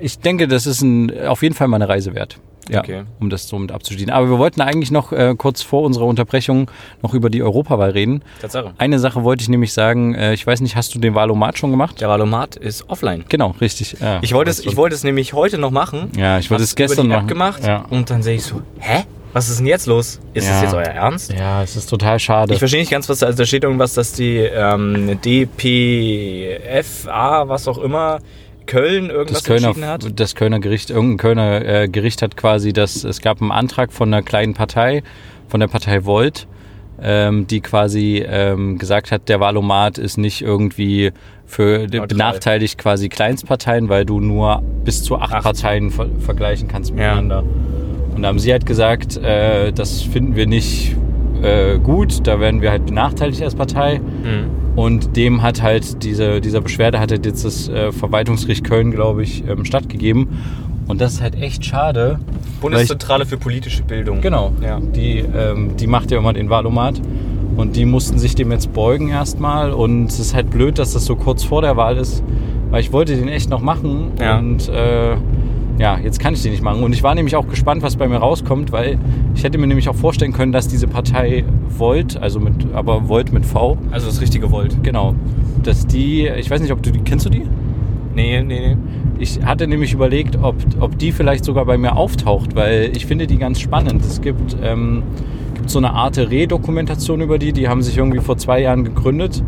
ich 0.01 0.19
denke, 0.19 0.47
das 0.47 0.65
ist 0.65 0.81
ein, 0.81 1.27
auf 1.27 1.41
jeden 1.43 1.55
Fall 1.55 1.67
mal 1.67 1.77
eine 1.77 1.89
Reise 1.89 2.13
wert. 2.15 2.39
Ja, 2.69 2.79
Okay. 2.79 3.03
um 3.19 3.29
das 3.29 3.47
somit 3.47 3.71
abzuschließen. 3.71 4.11
Aber 4.11 4.29
wir 4.29 4.37
wollten 4.37 4.61
eigentlich 4.61 4.91
noch 4.91 5.11
äh, 5.11 5.35
kurz 5.37 5.61
vor 5.61 5.81
unserer 5.83 6.05
Unterbrechung 6.05 6.69
noch 7.01 7.13
über 7.13 7.29
die 7.29 7.41
Europawahl 7.43 7.89
reden. 7.91 8.21
Tatsache. 8.41 8.73
Eine 8.77 8.99
Sache 8.99 9.23
wollte 9.23 9.41
ich 9.41 9.49
nämlich 9.49 9.73
sagen, 9.73 10.13
äh, 10.15 10.33
ich 10.33 10.45
weiß 10.45 10.61
nicht, 10.61 10.75
hast 10.75 10.93
du 10.95 10.99
den 10.99 11.15
Wahlomat 11.15 11.57
schon 11.57 11.71
gemacht? 11.71 11.99
Der 12.01 12.09
Valomat 12.09 12.55
ist 12.55 12.89
offline. 12.89 13.25
Genau, 13.29 13.55
richtig. 13.59 13.97
Ja, 13.99 14.19
Ich 14.21 14.33
wollte 14.33 14.51
es, 14.51 14.59
ich 14.59 14.75
wollte 14.77 14.95
es 14.95 15.03
nämlich 15.03 15.33
heute 15.33 15.57
noch 15.57 15.71
machen. 15.71 16.11
Ja, 16.17 16.37
ich 16.39 16.49
wollte 16.51 16.63
es 16.63 16.75
gestern 16.75 17.07
über 17.07 17.15
die 17.15 17.21
machen. 17.21 17.25
App 17.25 17.29
gemacht 17.29 17.63
Ja. 17.65 17.85
und 17.89 18.09
dann 18.09 18.21
sehe 18.23 18.35
ich 18.35 18.43
so, 18.43 18.61
hä? 18.79 19.03
Was 19.31 19.47
ist 19.47 19.59
denn 19.59 19.67
jetzt 19.67 19.85
los? 19.85 20.19
Ist 20.33 20.47
Ja. 20.47 20.53
das 20.53 20.61
jetzt 20.63 20.73
euer 20.73 20.85
Ernst? 20.85 21.31
ja, 21.31 21.61
es 21.61 21.75
ist 21.75 21.87
total 21.87 22.17
schade. 22.19 22.51
Ich 22.53 22.57
verstehe 22.59 22.79
nicht 22.79 22.89
ganz, 22.89 23.07
was 23.09 23.19
da, 23.19 23.27
also 23.27 23.37
da 23.37 23.45
steht 23.45 23.63
irgendwas, 23.63 23.93
dass 23.93 24.11
die 24.13 24.37
ähm, 24.37 25.19
DPFA, 26.19 27.47
was 27.47 27.67
auch 27.67 27.77
immer, 27.77 28.19
Köln 28.69 29.09
irgendwas 29.09 29.39
das 29.39 29.43
Kölner, 29.43 29.67
entschieden 29.67 29.87
hat. 29.89 30.19
das 30.19 30.35
Kölner 30.35 30.59
Gericht, 30.59 30.89
irgendein 30.89 31.17
Kölner 31.17 31.65
äh, 31.65 31.87
Gericht 31.89 32.21
hat 32.21 32.37
quasi 32.37 32.71
das, 32.73 33.03
es 33.03 33.21
gab 33.21 33.41
einen 33.41 33.51
Antrag 33.51 33.91
von 33.91 34.13
einer 34.13 34.21
kleinen 34.23 34.53
Partei, 34.53 35.03
von 35.47 35.59
der 35.59 35.67
Partei 35.67 36.05
Volt, 36.05 36.47
ähm, 37.01 37.47
die 37.47 37.61
quasi 37.61 38.23
ähm, 38.27 38.77
gesagt 38.77 39.11
hat, 39.11 39.29
der 39.29 39.39
Wahlomat 39.39 39.97
ist 39.97 40.17
nicht 40.17 40.41
irgendwie 40.41 41.11
für 41.45 41.79
Neutral. 41.87 42.07
benachteiligt 42.07 42.77
quasi 42.77 43.09
Kleinstparteien, 43.09 43.89
weil 43.89 44.05
du 44.05 44.19
nur 44.19 44.61
bis 44.83 45.01
zu 45.03 45.17
acht, 45.17 45.33
Acht. 45.33 45.43
Parteien 45.43 45.89
ver 45.91 46.07
vergleichen 46.19 46.67
kannst 46.67 46.91
Ja. 46.91 46.95
miteinander. 47.15 47.43
Und 48.15 48.21
da 48.23 48.27
haben 48.27 48.39
sie 48.39 48.51
halt 48.51 48.65
gesagt, 48.65 49.17
äh, 49.17 49.71
das 49.71 50.01
finden 50.01 50.35
wir 50.35 50.45
nicht 50.45 50.95
äh, 51.41 51.77
gut, 51.79 52.27
da 52.27 52.39
werden 52.41 52.61
wir 52.61 52.69
halt 52.71 52.85
benachteiligt 52.85 53.41
als 53.41 53.55
Partei. 53.55 53.99
Mhm. 53.99 54.68
Und 54.79 55.17
dem 55.17 55.41
hat 55.41 55.61
halt 55.61 56.03
diese, 56.03 56.39
dieser 56.39 56.61
Beschwerde 56.61 57.01
hat 57.01 57.11
halt 57.11 57.25
jetzt 57.25 57.43
das 57.43 57.67
äh, 57.67 57.91
Verwaltungsgericht 57.91 58.63
Köln, 58.63 58.91
glaube 58.91 59.23
ich, 59.23 59.43
ähm, 59.45 59.65
stattgegeben. 59.65 60.29
Und 60.87 61.01
das 61.01 61.15
ist 61.15 61.21
halt 61.21 61.35
echt 61.35 61.65
schade. 61.65 62.21
Bundeszentrale 62.61 63.25
für 63.25 63.35
politische 63.35 63.83
Bildung. 63.83 64.21
Genau. 64.21 64.53
Ja. 64.63 64.79
Die, 64.79 65.17
ähm, 65.19 65.75
die 65.75 65.85
macht 65.85 66.11
ja 66.11 66.17
immer 66.17 66.31
den 66.31 66.49
Wahlomat. 66.49 67.01
Und 67.57 67.75
die 67.75 67.83
mussten 67.83 68.19
sich 68.19 68.35
dem 68.35 68.53
jetzt 68.53 68.71
beugen 68.71 69.09
erstmal. 69.09 69.73
Und 69.73 70.05
es 70.05 70.17
ist 70.17 70.33
halt 70.33 70.49
blöd, 70.49 70.79
dass 70.79 70.93
das 70.93 71.03
so 71.03 71.17
kurz 71.17 71.43
vor 71.43 71.61
der 71.61 71.75
Wahl 71.75 71.97
ist. 71.97 72.23
Weil 72.69 72.79
ich 72.79 72.93
wollte 72.93 73.17
den 73.17 73.27
echt 73.27 73.49
noch 73.49 73.59
machen. 73.59 74.13
Ja. 74.17 74.39
Und 74.39 74.69
äh, 74.69 75.17
ja, 75.79 75.97
jetzt 75.97 76.19
kann 76.19 76.33
ich 76.33 76.43
den 76.43 76.51
nicht 76.51 76.61
machen. 76.61 76.83
Und 76.83 76.93
ich 76.93 77.03
war 77.03 77.15
nämlich 77.15 77.35
auch 77.37 77.47
gespannt, 77.47 77.81
was 77.81 77.95
bei 77.95 78.07
mir 78.07 78.17
rauskommt, 78.17 78.73
weil 78.73 78.99
ich 79.33 79.43
hätte 79.43 79.57
mir 79.57 79.65
nämlich 79.65 79.87
auch 79.87 79.95
vorstellen 79.95 80.33
können, 80.33 80.51
dass 80.51 80.67
diese 80.67 80.87
Partei 80.87 81.45
Volt, 81.69 82.17
also 82.17 82.41
mit, 82.41 82.53
aber 82.73 83.07
Volt 83.07 83.31
mit 83.31 83.45
V, 83.45 83.77
Also 83.89 84.07
das 84.07 84.19
richtige 84.19 84.51
Volt. 84.51 84.83
genau, 84.83 85.15
dass 85.63 85.87
die, 85.87 86.27
ich 86.27 86.51
weiß 86.51 86.61
nicht, 86.61 86.73
ob 86.73 86.83
du 86.83 86.91
die, 86.91 86.99
kennst 86.99 87.25
du 87.25 87.29
die? 87.29 87.43
Nee, 88.13 88.43
nee, 88.43 88.75
nee. 88.75 88.77
Ich 89.19 89.43
hatte 89.43 89.67
nämlich 89.67 89.93
überlegt, 89.93 90.37
ob, 90.41 90.55
ob 90.81 90.97
die 90.97 91.13
vielleicht 91.13 91.45
sogar 91.45 91.65
bei 91.65 91.77
mir 91.77 91.95
auftaucht, 91.95 92.55
weil 92.55 92.91
ich 92.93 93.05
finde 93.05 93.27
die 93.27 93.37
ganz 93.37 93.61
spannend. 93.61 94.03
Es 94.03 94.21
gibt, 94.21 94.57
ähm, 94.61 95.03
gibt 95.55 95.69
so 95.69 95.79
eine 95.79 95.91
Art 95.91 96.17
Re-Dokumentation 96.17 97.21
über 97.21 97.39
die, 97.39 97.53
die 97.53 97.69
haben 97.69 97.81
sich 97.81 97.97
irgendwie 97.97 98.19
vor 98.19 98.37
zwei 98.37 98.61
Jahren 98.61 98.83
gegründet 98.83 99.43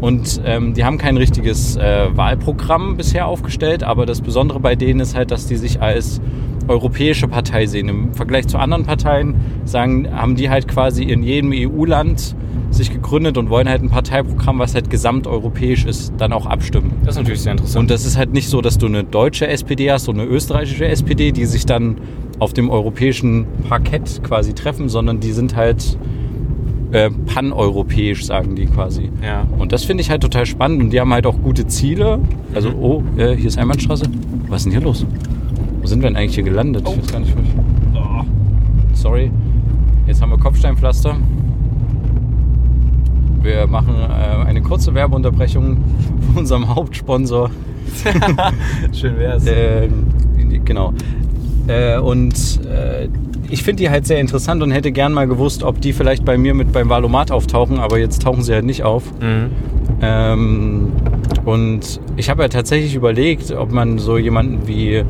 und 0.00 0.40
ähm, 0.44 0.74
die 0.74 0.84
haben 0.84 0.98
kein 0.98 1.16
richtiges 1.16 1.76
äh, 1.76 2.08
Wahlprogramm 2.14 2.96
bisher 2.96 3.26
aufgestellt, 3.26 3.82
aber 3.82 4.06
das 4.06 4.20
Besondere 4.20 4.60
bei 4.60 4.76
denen 4.76 5.00
ist 5.00 5.14
halt, 5.14 5.30
dass 5.30 5.46
die 5.46 5.56
sich 5.56 5.80
als 5.80 6.20
europäische 6.68 7.28
Partei 7.28 7.66
sehen. 7.66 7.88
Im 7.88 8.14
Vergleich 8.14 8.46
zu 8.46 8.58
anderen 8.58 8.84
Parteien 8.84 9.34
sagen, 9.64 10.08
haben 10.12 10.36
die 10.36 10.50
halt 10.50 10.68
quasi 10.68 11.04
in 11.04 11.22
jedem 11.22 11.52
EU-Land 11.52 12.34
sich 12.70 12.90
gegründet 12.90 13.38
und 13.38 13.50
wollen 13.50 13.68
halt 13.68 13.82
ein 13.82 13.90
Parteiprogramm, 13.90 14.58
was 14.58 14.74
halt 14.74 14.90
gesamteuropäisch 14.90 15.84
ist, 15.84 16.12
dann 16.18 16.32
auch 16.32 16.46
abstimmen. 16.46 16.92
Das 17.04 17.14
ist 17.14 17.20
natürlich 17.20 17.42
sehr 17.42 17.52
interessant. 17.52 17.80
Und 17.80 17.90
das 17.90 18.04
ist 18.04 18.16
halt 18.16 18.32
nicht 18.32 18.48
so, 18.48 18.60
dass 18.60 18.78
du 18.78 18.86
eine 18.86 19.04
deutsche 19.04 19.46
SPD 19.46 19.92
hast 19.92 20.08
und 20.08 20.18
eine 20.18 20.28
österreichische 20.28 20.86
SPD, 20.86 21.30
die 21.30 21.46
sich 21.46 21.66
dann 21.66 21.98
auf 22.40 22.52
dem 22.52 22.70
europäischen 22.70 23.46
Parkett 23.68 24.22
quasi 24.24 24.54
treffen, 24.54 24.88
sondern 24.88 25.20
die 25.20 25.32
sind 25.32 25.54
halt 25.54 25.96
äh, 26.94 27.10
paneuropäisch, 27.26 28.24
sagen 28.24 28.54
die 28.56 28.66
quasi. 28.66 29.10
ja. 29.22 29.46
Und 29.58 29.72
das 29.72 29.84
finde 29.84 30.00
ich 30.02 30.10
halt 30.10 30.22
total 30.22 30.46
spannend 30.46 30.82
und 30.82 30.90
die 30.90 31.00
haben 31.00 31.12
halt 31.12 31.26
auch 31.26 31.36
gute 31.42 31.66
Ziele. 31.66 32.18
Also, 32.54 32.70
Mhm. 32.70 32.76
oh, 32.80 33.02
äh, 33.16 33.36
hier 33.36 33.46
ist 33.48 33.58
Einbahnstraße. 33.58 34.04
Was 34.48 34.58
ist 34.60 34.64
denn 34.64 34.72
hier 34.72 34.80
los? 34.80 35.04
Wo 35.80 35.86
sind 35.86 36.02
wir 36.02 36.08
denn 36.08 36.16
eigentlich 36.16 36.34
hier 36.36 36.44
gelandet? 36.44 36.86
Ich 36.88 36.96
weiß 36.98 37.12
gar 37.12 37.20
nicht, 37.20 37.34
wo. 37.36 37.98
Oh, 37.98 38.22
sorry. 38.94 39.30
Jetzt 40.06 40.22
haben 40.22 40.30
wir 40.30 40.38
Kopfsteinpflaster. 40.38 41.16
Wir 43.42 43.66
machen 43.66 43.94
äh, 43.96 44.46
eine 44.46 44.62
kurze 44.62 44.94
Werbeunterbrechung 44.94 45.76
von 46.28 46.36
unserem 46.38 46.74
Hauptsponsor. 46.74 47.50
Schön 48.92 49.18
wär's. 49.18 49.44
Ähm, 49.46 50.06
genau. 50.64 50.94
Äh, 51.66 51.98
und 51.98 52.34
äh, 52.66 53.08
ich 53.50 53.62
finde 53.62 53.82
die 53.82 53.90
halt 53.90 54.06
sehr 54.06 54.20
interessant 54.20 54.62
und 54.62 54.70
hätte 54.70 54.92
gern 54.92 55.12
mal 55.12 55.26
gewusst, 55.26 55.62
ob 55.62 55.80
die 55.80 55.92
vielleicht 55.92 56.24
bei 56.24 56.38
mir 56.38 56.54
mit 56.54 56.72
beim 56.72 56.88
Valomat 56.88 57.30
auftauchen, 57.30 57.78
aber 57.78 57.98
jetzt 57.98 58.22
tauchen 58.22 58.42
sie 58.42 58.52
halt 58.52 58.64
nicht 58.64 58.82
auf. 58.82 59.04
Mhm. 59.20 59.50
Ähm, 60.02 60.92
und 61.44 62.00
ich 62.16 62.30
habe 62.30 62.42
ja 62.42 62.48
tatsächlich 62.48 62.94
überlegt, 62.94 63.52
ob 63.52 63.72
man 63.72 63.98
so 63.98 64.18
jemanden 64.18 64.66
wie 64.66 65.04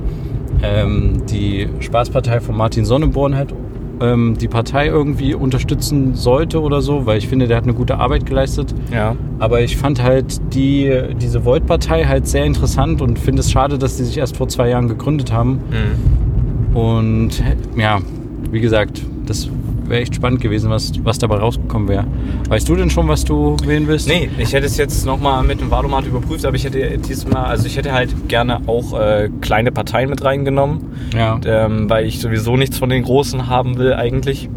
ähm, 0.62 1.22
die 1.28 1.68
Spaßpartei 1.80 2.40
von 2.40 2.56
Martin 2.56 2.84
Sonneborn 2.84 3.34
halt 3.34 3.54
ähm, 4.00 4.36
die 4.38 4.48
Partei 4.48 4.86
irgendwie 4.86 5.34
unterstützen 5.34 6.14
sollte 6.14 6.60
oder 6.60 6.82
so, 6.82 7.06
weil 7.06 7.18
ich 7.18 7.28
finde, 7.28 7.46
der 7.46 7.56
hat 7.56 7.64
eine 7.64 7.74
gute 7.74 7.98
Arbeit 7.98 8.26
geleistet. 8.26 8.74
Ja. 8.92 9.16
Aber 9.38 9.60
ich 9.60 9.76
fand 9.76 10.02
halt 10.02 10.54
die, 10.54 10.92
diese 11.20 11.44
Volt-Partei 11.44 12.04
halt 12.04 12.26
sehr 12.26 12.44
interessant 12.44 13.00
und 13.02 13.18
finde 13.18 13.40
es 13.40 13.50
schade, 13.50 13.78
dass 13.78 13.96
die 13.96 14.04
sich 14.04 14.18
erst 14.18 14.36
vor 14.36 14.48
zwei 14.48 14.68
Jahren 14.68 14.88
gegründet 14.88 15.32
haben. 15.32 15.60
Mhm. 15.70 16.76
Und 16.76 17.30
ja, 17.76 18.00
wie 18.54 18.60
gesagt, 18.60 19.02
das 19.26 19.48
wäre 19.86 20.00
echt 20.00 20.14
spannend 20.14 20.40
gewesen, 20.40 20.70
was, 20.70 20.92
was 21.02 21.18
dabei 21.18 21.36
rausgekommen 21.36 21.88
wäre. 21.88 22.06
Weißt 22.48 22.68
du 22.68 22.76
denn 22.76 22.88
schon, 22.88 23.08
was 23.08 23.24
du 23.24 23.56
wählen 23.66 23.86
willst? 23.86 24.08
Nee, 24.08 24.30
ich 24.38 24.52
hätte 24.54 24.66
es 24.66 24.76
jetzt 24.76 25.04
nochmal 25.04 25.42
mit 25.42 25.60
dem 25.60 25.70
Wahlomat 25.70 26.06
überprüft, 26.06 26.46
aber 26.46 26.56
ich 26.56 26.64
hätte 26.64 26.96
diesmal, 26.98 27.44
also 27.46 27.66
ich 27.66 27.76
hätte 27.76 27.92
halt 27.92 28.28
gerne 28.28 28.60
auch 28.66 28.98
äh, 28.98 29.28
kleine 29.40 29.72
Parteien 29.72 30.08
mit 30.08 30.24
reingenommen, 30.24 30.80
Ja. 31.14 31.38
ähm, 31.44 31.90
weil 31.90 32.06
ich 32.06 32.20
sowieso 32.20 32.56
nichts 32.56 32.78
von 32.78 32.88
den 32.88 33.02
Großen 33.02 33.48
haben 33.48 33.76
will 33.76 33.92
eigentlich. 33.92 34.48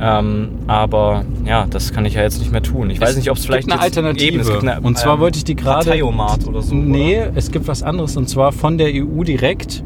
Ähm, 0.00 0.48
aber 0.66 1.24
ja, 1.46 1.66
das 1.70 1.92
kann 1.92 2.04
ich 2.04 2.14
ja 2.14 2.22
jetzt 2.22 2.40
nicht 2.40 2.50
mehr 2.50 2.62
tun. 2.62 2.90
Ich 2.90 3.00
weiß 3.00 3.16
nicht, 3.16 3.30
ob 3.30 3.36
es 3.36 3.44
vielleicht 3.46 3.70
eine 3.70 3.80
Alternative. 3.80 4.26
Eben, 4.26 4.40
es 4.40 4.48
gibt 4.50 4.62
eine, 4.62 4.80
und 4.80 4.98
zwar 4.98 5.14
ähm, 5.14 5.20
wollte 5.20 5.38
ich 5.38 5.44
die 5.44 5.54
gerade. 5.54 5.84
Parteiomat 5.84 6.46
oder 6.48 6.62
so. 6.62 6.74
Nee, 6.74 7.20
Oder? 7.20 7.32
es 7.36 7.52
gibt 7.52 7.68
was 7.68 7.82
anderes 7.84 8.16
und 8.16 8.28
zwar 8.28 8.50
von 8.50 8.76
der 8.76 8.88
EU 8.92 9.22
direkt. 9.22 9.84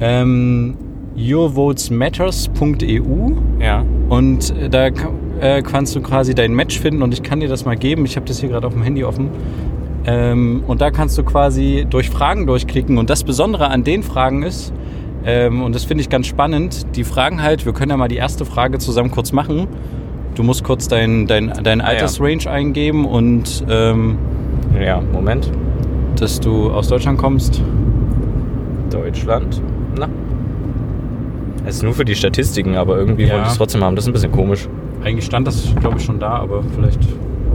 Ähm, 0.00 0.74
yourvotesmatters.eu 1.16 3.32
Ja. 3.60 3.84
und 4.08 4.54
da 4.70 4.90
ka- 4.90 5.10
äh, 5.40 5.62
kannst 5.62 5.94
du 5.96 6.00
quasi 6.00 6.34
dein 6.34 6.54
Match 6.54 6.78
finden 6.80 7.02
und 7.02 7.12
ich 7.12 7.22
kann 7.22 7.40
dir 7.40 7.48
das 7.48 7.64
mal 7.64 7.76
geben. 7.76 8.04
Ich 8.04 8.16
habe 8.16 8.26
das 8.26 8.40
hier 8.40 8.48
gerade 8.48 8.66
auf 8.66 8.72
dem 8.74 8.82
Handy 8.82 9.04
offen. 9.04 9.28
Ähm, 10.06 10.62
und 10.66 10.80
da 10.80 10.90
kannst 10.90 11.18
du 11.18 11.24
quasi 11.24 11.86
durch 11.88 12.10
Fragen 12.10 12.46
durchklicken 12.46 12.96
und 12.96 13.10
das 13.10 13.24
Besondere 13.24 13.68
an 13.70 13.82
den 13.84 14.02
Fragen 14.02 14.42
ist, 14.44 14.72
ähm, 15.24 15.62
und 15.62 15.74
das 15.74 15.84
finde 15.84 16.02
ich 16.02 16.08
ganz 16.08 16.26
spannend, 16.28 16.94
die 16.96 17.02
Fragen 17.02 17.42
halt, 17.42 17.66
wir 17.66 17.72
können 17.72 17.90
ja 17.90 17.96
mal 17.96 18.06
die 18.08 18.14
erste 18.16 18.44
Frage 18.44 18.78
zusammen 18.78 19.10
kurz 19.10 19.32
machen. 19.32 19.66
Du 20.36 20.44
musst 20.44 20.62
kurz 20.62 20.86
dein, 20.86 21.26
dein, 21.26 21.52
dein 21.64 21.80
Ah, 21.80 21.84
ja. 21.84 21.88
Altersrange 21.90 22.48
eingeben 22.48 23.04
und 23.04 23.64
ähm, 23.68 24.16
Ja, 24.80 25.02
Moment. 25.12 25.50
dass 26.20 26.38
du 26.40 26.70
aus 26.70 26.88
Deutschland 26.88 27.18
kommst. 27.18 27.60
Deutschland. 28.90 29.60
Na. 29.98 30.08
Es 31.66 31.76
ist 31.76 31.82
nur 31.82 31.92
für 31.94 32.04
die 32.04 32.14
Statistiken, 32.14 32.76
aber 32.76 32.96
irgendwie 32.96 33.24
Ja. 33.24 33.32
wollte 33.34 33.46
ich 33.46 33.52
es 33.52 33.58
trotzdem 33.58 33.82
haben. 33.84 33.96
Das 33.96 34.04
ist 34.04 34.08
ein 34.08 34.12
bisschen 34.12 34.32
komisch. 34.32 34.68
Eigentlich 35.04 35.24
stand 35.26 35.46
das, 35.46 35.74
glaube 35.80 35.98
ich, 35.98 36.04
schon 36.04 36.18
da, 36.18 36.30
aber 36.38 36.62
vielleicht. 36.74 37.00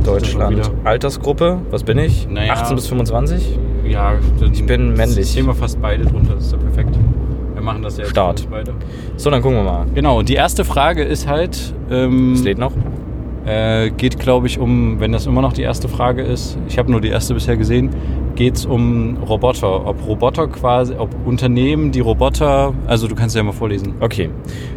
Deutschland. 0.05 0.71
Altersgruppe, 0.83 1.59
was 1.69 1.83
bin 1.83 1.97
ich? 1.99 2.27
Naja. 2.29 2.53
18 2.53 2.75
bis 2.75 2.87
25? 2.87 3.57
Ja, 3.87 4.13
Ich 4.51 4.65
bin 4.65 4.93
männlich. 4.93 5.35
Wir 5.35 5.53
fast 5.53 5.81
beide 5.81 6.05
drunter, 6.05 6.33
das 6.35 6.45
ist 6.45 6.51
ja 6.53 6.57
perfekt. 6.57 6.97
Wir 7.53 7.61
machen 7.61 7.83
das 7.83 7.97
ja 7.97 8.03
jetzt 8.03 8.11
Start. 8.11 8.47
beide. 8.49 8.73
So, 9.17 9.29
dann 9.29 9.41
gucken 9.41 9.57
wir 9.57 9.63
mal. 9.63 9.85
Genau, 9.93 10.23
die 10.23 10.33
erste 10.33 10.65
Frage 10.65 11.03
ist 11.03 11.27
halt. 11.27 11.73
Ähm, 11.91 12.33
Es 12.33 12.43
lädt 12.43 12.57
noch. 12.57 12.71
Äh, 13.45 13.89
geht, 13.89 14.19
glaube 14.19 14.45
ich, 14.45 14.59
um, 14.59 14.99
wenn 14.99 15.11
das 15.11 15.25
immer 15.25 15.41
noch 15.41 15.53
die 15.53 15.63
erste 15.63 15.87
Frage 15.87 16.21
ist, 16.21 16.59
ich 16.67 16.77
habe 16.77 16.91
nur 16.91 17.01
die 17.01 17.07
erste 17.07 17.33
bisher 17.33 17.57
gesehen, 17.57 17.89
geht 18.35 18.55
es 18.55 18.65
um 18.65 19.17
Roboter. 19.17 19.87
Ob 19.87 20.05
Roboter 20.05 20.47
quasi, 20.47 20.93
ob 20.95 21.09
Unternehmen, 21.25 21.91
die 21.91 22.01
Roboter, 22.01 22.73
also 22.85 23.07
du 23.07 23.15
kannst 23.15 23.35
ja 23.35 23.41
mal 23.41 23.51
vorlesen. 23.51 23.95
Okay. 23.99 24.29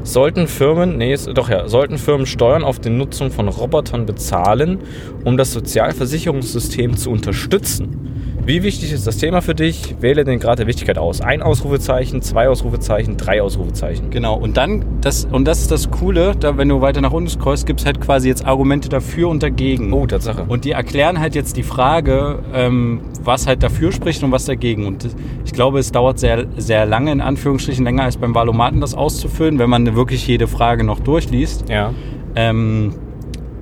Sollten 0.03 0.47
Firmen, 0.47 0.97
nee, 0.97 1.13
ist, 1.13 1.29
doch 1.35 1.51
ja, 1.51 1.69
sollten 1.69 1.99
Firmen 1.99 2.27
Steuern 2.27 2.65
auf 2.65 2.79
die 2.79 2.91
Nutzung 2.91 3.31
von 3.31 3.49
Robotern 3.49 4.07
bezahlen, 4.07 4.79
um 5.25 5.37
das 5.37 5.53
Sozialversicherungssystem 5.53 6.97
zu 6.97 7.11
unterstützen? 7.11 8.24
Wie 8.47 8.63
wichtig 8.63 8.93
ist 8.93 9.07
das 9.07 9.17
Thema 9.17 9.41
für 9.41 9.55
dich? 9.55 9.97
Wähle 10.01 10.23
den 10.23 10.39
Grad 10.39 10.59
der 10.59 10.67
Wichtigkeit 10.67 10.99
aus. 10.99 11.23
Ein 11.23 11.41
Ausrufezeichen, 11.41 12.21
zwei 12.21 12.51
Ausrufezeichen, 12.51 13.17
drei 13.17 13.41
Ausrufezeichen. 13.41 14.11
Genau, 14.11 14.35
und 14.37 14.59
dann, 14.59 14.85
das, 15.01 15.25
und 15.25 15.47
das 15.47 15.63
ist 15.63 15.71
das 15.71 15.91
Coole, 15.91 16.35
da 16.39 16.59
wenn 16.59 16.69
du 16.69 16.83
weiter 16.83 17.01
nach 17.01 17.13
unten 17.13 17.31
scrollst, 17.31 17.65
gibt 17.65 17.81
es 17.81 17.87
halt 17.87 18.03
quasi 18.03 18.29
jetzt 18.29 18.45
Argumente 18.45 18.91
dafür 18.91 19.31
und 19.31 19.43
dagegen. 19.43 19.95
Oh, 19.95 20.07
Tatsache. 20.07 20.45
Und 20.47 20.67
die 20.67 20.73
erklären 20.73 21.21
halt 21.21 21.35
jetzt 21.35 21.57
die 21.57 21.63
Frage, 21.63 22.41
ähm, 22.53 23.01
was 23.23 23.47
halt 23.47 23.63
dafür 23.63 23.93
spricht 23.93 24.23
und 24.23 24.31
was 24.31 24.45
dagegen. 24.45 24.87
Und 24.87 25.09
ich 25.47 25.53
glaube, 25.53 25.79
es 25.79 25.91
dauert 25.91 26.19
sehr, 26.19 26.45
sehr 26.59 26.85
lange, 26.85 27.13
in 27.13 27.23
Anführungsstrichen 27.23 27.83
länger 27.83 28.03
als 28.03 28.19
beim 28.19 28.35
Valomaten, 28.35 28.83
das 28.83 28.95
auszufüllen, 28.95 29.59
wenn 29.59 29.71
man 29.71 29.97
wirklich 29.97 30.27
jede 30.27 30.49
Frage 30.49 30.85
noch 30.85 31.01
durchliest. 31.01 31.71
Ja. 31.71 31.95
Ähm, 32.37 32.93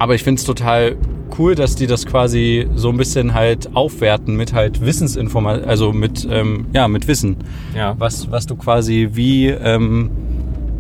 aber 0.01 0.17
ich 0.17 0.25
finde 0.25 0.41
es 0.41 0.45
total 0.45 0.97
cool, 1.39 1.55
dass 1.55 1.75
die 1.77 1.87
das 1.87 2.07
quasi 2.07 2.67
so 2.75 2.89
ein 2.91 2.97
bisschen 2.97 3.35
halt 3.35 3.71
aufwerten 3.75 4.37
mit 4.37 4.53
halt 4.53 4.85
Wissensinformation, 4.85 5.69
also 5.69 5.93
mit, 5.93 6.27
ähm, 6.31 6.67
ja, 6.73 6.89
mit 6.89 7.09
Wissen. 7.09 7.37
Ja. 7.77 7.95
Was, 7.99 8.31
was 8.31 8.47
du 8.47 8.57
quasi 8.57 9.11
wie, 9.13 9.49
ähm, 9.49 10.11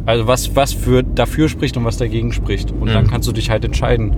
also 0.06 0.26
was, 0.26 0.54
was 0.56 0.72
für 0.72 1.02
dafür 1.02 1.48
spricht 1.48 1.76
und 1.76 1.84
was 1.84 1.96
dagegen 1.96 2.32
spricht. 2.32 2.70
Und 2.72 2.88
Mhm. 2.88 2.92
dann 2.92 3.06
kannst 3.10 3.28
du 3.28 3.32
dich 3.32 3.50
halt 3.50 3.64
entscheiden. 3.64 4.16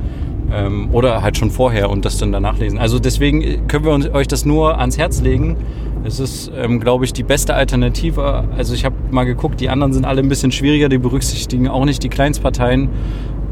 Ähm, 0.53 0.91
oder 0.93 1.23
halt 1.23 1.39
schon 1.39 1.51
vorher 1.51 1.89
und 1.91 2.05
das 2.05 2.19
dann 2.19 2.31
danach 2.31 2.59
lesen. 2.59 2.79
Also 2.79 2.99
deswegen 2.99 3.67
können 3.67 3.85
wir 3.87 3.93
uns, 3.93 4.09
euch 4.13 4.29
das 4.29 4.45
nur 4.45 4.79
ans 4.79 4.99
Herz 4.99 5.23
legen. 5.23 5.57
Es 6.05 6.21
ist, 6.21 6.53
ähm, 6.55 6.81
glaube 6.81 7.07
ich, 7.07 7.15
die 7.15 7.23
beste 7.23 7.55
Alternative. 7.55 8.45
Also 8.57 8.75
ich 8.75 8.85
habe 8.85 8.95
mal 9.11 9.25
geguckt, 9.25 9.59
die 9.61 9.71
anderen 9.71 9.95
sind 9.95 10.05
alle 10.05 10.21
ein 10.21 10.29
bisschen 10.29 10.53
schwieriger, 10.53 10.91
die 10.91 10.99
berücksichtigen 10.99 11.67
auch 11.67 11.87
nicht 11.87 12.03
die 12.03 12.11
Kleinstparteien. 12.11 12.91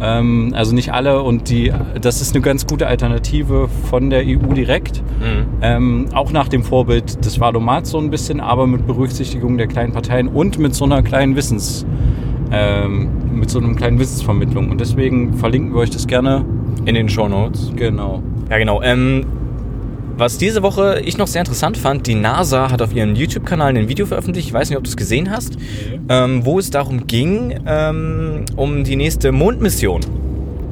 Ähm, 0.02 0.52
also 0.54 0.74
nicht 0.74 0.92
alle 0.92 1.22
und 1.22 1.48
die, 1.48 1.72
das 2.00 2.20
ist 2.20 2.34
eine 2.34 2.42
ganz 2.42 2.66
gute 2.66 2.88
Alternative 2.88 3.68
von 3.88 4.10
der 4.10 4.24
EU 4.26 4.52
direkt. 4.52 5.00
Mhm. 5.20 5.46
Ähm, 5.62 6.06
auch 6.12 6.32
nach 6.32 6.48
dem 6.48 6.64
Vorbild 6.64 7.24
des 7.24 7.38
Valomat 7.38 7.86
so 7.86 7.98
ein 7.98 8.10
bisschen, 8.10 8.40
aber 8.40 8.66
mit 8.66 8.86
Berücksichtigung 8.86 9.56
der 9.56 9.68
kleinen 9.68 9.92
Parteien 9.92 10.26
und 10.26 10.58
mit 10.58 10.74
so 10.74 10.84
einer 10.84 11.02
kleinen 11.02 11.36
Wissens, 11.36 11.86
ähm, 12.50 13.08
mit 13.32 13.48
so 13.48 13.60
einem 13.60 13.76
kleinen 13.76 14.00
Wissensvermittlung. 14.00 14.70
Und 14.70 14.80
deswegen 14.80 15.34
verlinken 15.34 15.72
wir 15.72 15.80
euch 15.80 15.90
das 15.90 16.08
gerne. 16.08 16.44
In 16.84 16.96
den 16.96 17.08
Show 17.08 17.28
Notes. 17.28 17.70
Genau. 17.76 18.22
Ja, 18.50 18.58
genau. 18.58 18.80
Was 20.16 20.38
diese 20.38 20.62
Woche 20.62 21.00
ich 21.04 21.16
noch 21.16 21.26
sehr 21.26 21.40
interessant 21.40 21.76
fand, 21.76 22.06
die 22.06 22.14
NASA 22.14 22.70
hat 22.70 22.82
auf 22.82 22.94
ihrem 22.94 23.14
YouTube-Kanal 23.14 23.76
ein 23.76 23.88
Video 23.88 24.06
veröffentlicht, 24.06 24.48
ich 24.48 24.54
weiß 24.54 24.68
nicht, 24.68 24.76
ob 24.76 24.84
du 24.84 24.90
es 24.90 24.96
gesehen 24.96 25.30
hast, 25.30 25.56
ähm, 26.08 26.44
wo 26.44 26.58
es 26.58 26.70
darum 26.70 27.06
ging, 27.06 27.58
ähm, 27.66 28.44
um 28.56 28.84
die 28.84 28.96
nächste 28.96 29.32
Mondmission. 29.32 30.00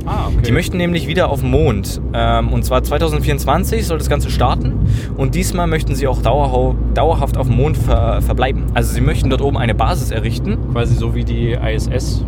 Ah, 0.07 0.29
okay. 0.29 0.42
Die 0.46 0.53
möchten 0.53 0.76
nämlich 0.76 1.07
wieder 1.07 1.29
auf 1.31 1.40
den 1.40 1.50
Mond. 1.50 2.00
Ähm, 2.14 2.48
und 2.48 2.64
zwar 2.64 2.83
2024 2.83 3.87
soll 3.87 3.98
das 3.98 4.09
Ganze 4.09 4.31
starten. 4.31 4.87
Und 5.16 5.35
diesmal 5.35 5.66
möchten 5.66 5.94
sie 5.94 6.07
auch 6.07 6.22
dauerhaft 6.22 7.37
auf 7.37 7.46
dem 7.46 7.57
Mond 7.57 7.76
ver 7.76 8.22
verbleiben. 8.22 8.64
Also 8.74 8.92
sie 8.92 9.00
möchten 9.00 9.31
dort 9.31 9.42
oben 9.42 9.59
eine 9.59 9.74
Basis 9.74 10.11
errichten. 10.11 10.59
quasi 10.72 10.94
so 10.94 11.14
wie 11.14 11.24
die 11.24 11.53
ISS. 11.53 12.24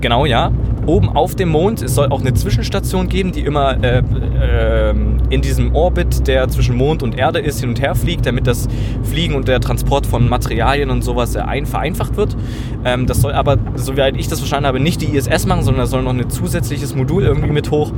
Genau, 0.00 0.26
ja. 0.26 0.52
Oben 0.86 1.08
auf 1.08 1.34
dem 1.34 1.48
Mond. 1.50 1.82
Es 1.82 1.94
soll 1.94 2.08
auch 2.08 2.20
eine 2.20 2.34
Zwischenstation 2.34 3.08
geben, 3.08 3.32
die 3.32 3.40
immer 3.40 3.82
äh, 3.82 4.02
ähm, 4.42 5.18
in 5.30 5.42
diesem 5.42 5.74
Orbit, 5.74 6.26
der 6.26 6.48
zwischen 6.48 6.76
Mond 6.76 7.02
und 7.02 7.16
Erde 7.16 7.38
ist, 7.38 7.60
hin 7.60 7.70
und 7.70 7.80
her 7.80 7.94
fliegt, 7.94 8.26
damit 8.26 8.46
das 8.46 8.68
Fliegen 9.02 9.34
und 9.34 9.48
der 9.48 9.60
Transport 9.60 10.06
von 10.06 10.28
Materialien 10.28 10.90
und 10.90 11.02
sowas 11.02 11.34
äh, 11.34 11.40
ein 11.40 11.66
vereinfacht 11.66 12.16
wird. 12.16 12.36
Ähm, 12.84 13.06
das 13.06 13.20
soll 13.20 13.32
aber, 13.32 13.58
soweit 13.74 14.16
ich 14.16 14.28
das 14.28 14.38
verstanden 14.38 14.66
habe, 14.66 14.80
nicht 14.80 15.00
die 15.00 15.16
ISS 15.16 15.46
machen, 15.46 15.62
sondern 15.62 15.82
da 15.82 15.86
soll 15.86 16.02
noch 16.02 16.12
ein 16.12 16.28
zusätzliches 16.30 16.94
Modul 16.94 17.24
irgendwie 17.24 17.50
mit 17.50 17.70
hoch. 17.70 17.92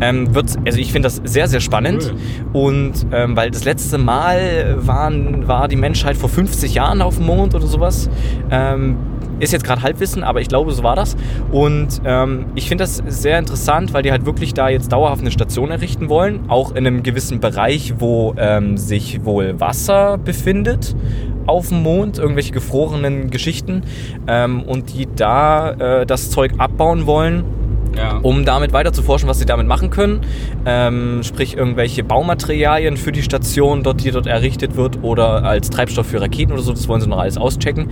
Ähm, 0.00 0.34
wird, 0.34 0.56
also 0.64 0.78
ich 0.78 0.92
finde 0.92 1.06
das 1.06 1.20
sehr, 1.24 1.48
sehr 1.48 1.60
spannend. 1.60 2.14
Und 2.52 3.06
ähm, 3.12 3.36
weil 3.36 3.50
das 3.50 3.64
letzte 3.64 3.98
Mal 3.98 4.76
waren, 4.78 5.48
war 5.48 5.68
die 5.68 5.76
Menschheit 5.76 6.16
vor 6.16 6.28
50 6.28 6.74
Jahren 6.74 7.02
auf 7.02 7.16
dem 7.16 7.26
Mond 7.26 7.54
oder 7.54 7.66
sowas. 7.66 8.08
Ähm, 8.50 8.96
ist 9.40 9.52
jetzt 9.52 9.64
gerade 9.64 9.82
Halbwissen, 9.82 10.22
aber 10.22 10.40
ich 10.40 10.48
glaube, 10.48 10.72
so 10.72 10.82
war 10.82 10.96
das. 10.96 11.16
Und 11.52 12.00
ähm, 12.04 12.46
ich 12.54 12.68
finde 12.68 12.84
das 12.84 13.02
sehr 13.06 13.38
interessant, 13.38 13.92
weil 13.92 14.02
die 14.02 14.10
halt 14.10 14.26
wirklich 14.26 14.54
da 14.54 14.68
jetzt 14.68 14.92
dauerhaft 14.92 15.20
eine 15.20 15.30
Station 15.30 15.70
errichten 15.70 16.08
wollen. 16.08 16.48
Auch 16.48 16.70
in 16.72 16.86
einem 16.86 17.02
gewissen 17.02 17.40
Bereich, 17.40 17.94
wo 17.98 18.34
ähm, 18.36 18.76
sich 18.76 19.24
wohl 19.24 19.60
Wasser 19.60 20.18
befindet 20.18 20.94
auf 21.46 21.68
dem 21.68 21.82
Mond, 21.82 22.18
irgendwelche 22.18 22.52
gefrorenen 22.52 23.30
Geschichten. 23.30 23.82
Ähm, 24.26 24.62
und 24.62 24.92
die 24.92 25.08
da 25.16 25.70
äh, 25.72 26.06
das 26.06 26.30
Zeug 26.30 26.52
abbauen 26.58 27.06
wollen 27.06 27.44
Ja. 27.98 28.18
um 28.22 28.44
damit 28.44 28.72
weiter 28.72 28.92
zu 28.92 29.02
forschen, 29.02 29.28
was 29.28 29.38
sie 29.38 29.46
damit 29.46 29.66
machen 29.66 29.90
können. 29.90 30.20
Ähm, 30.64 31.22
sprich, 31.22 31.56
irgendwelche 31.56 32.04
Baumaterialien 32.04 32.96
für 32.96 33.12
die 33.12 33.22
Station, 33.22 33.82
dort, 33.82 34.04
die 34.04 34.10
dort 34.10 34.26
errichtet 34.26 34.76
wird, 34.76 35.02
oder 35.02 35.44
als 35.44 35.70
Treibstoff 35.70 36.06
für 36.06 36.20
Raketen 36.20 36.52
oder 36.52 36.62
so. 36.62 36.72
Das 36.72 36.88
wollen 36.88 37.00
sie 37.00 37.08
noch 37.08 37.18
alles 37.18 37.36
auschecken. 37.36 37.90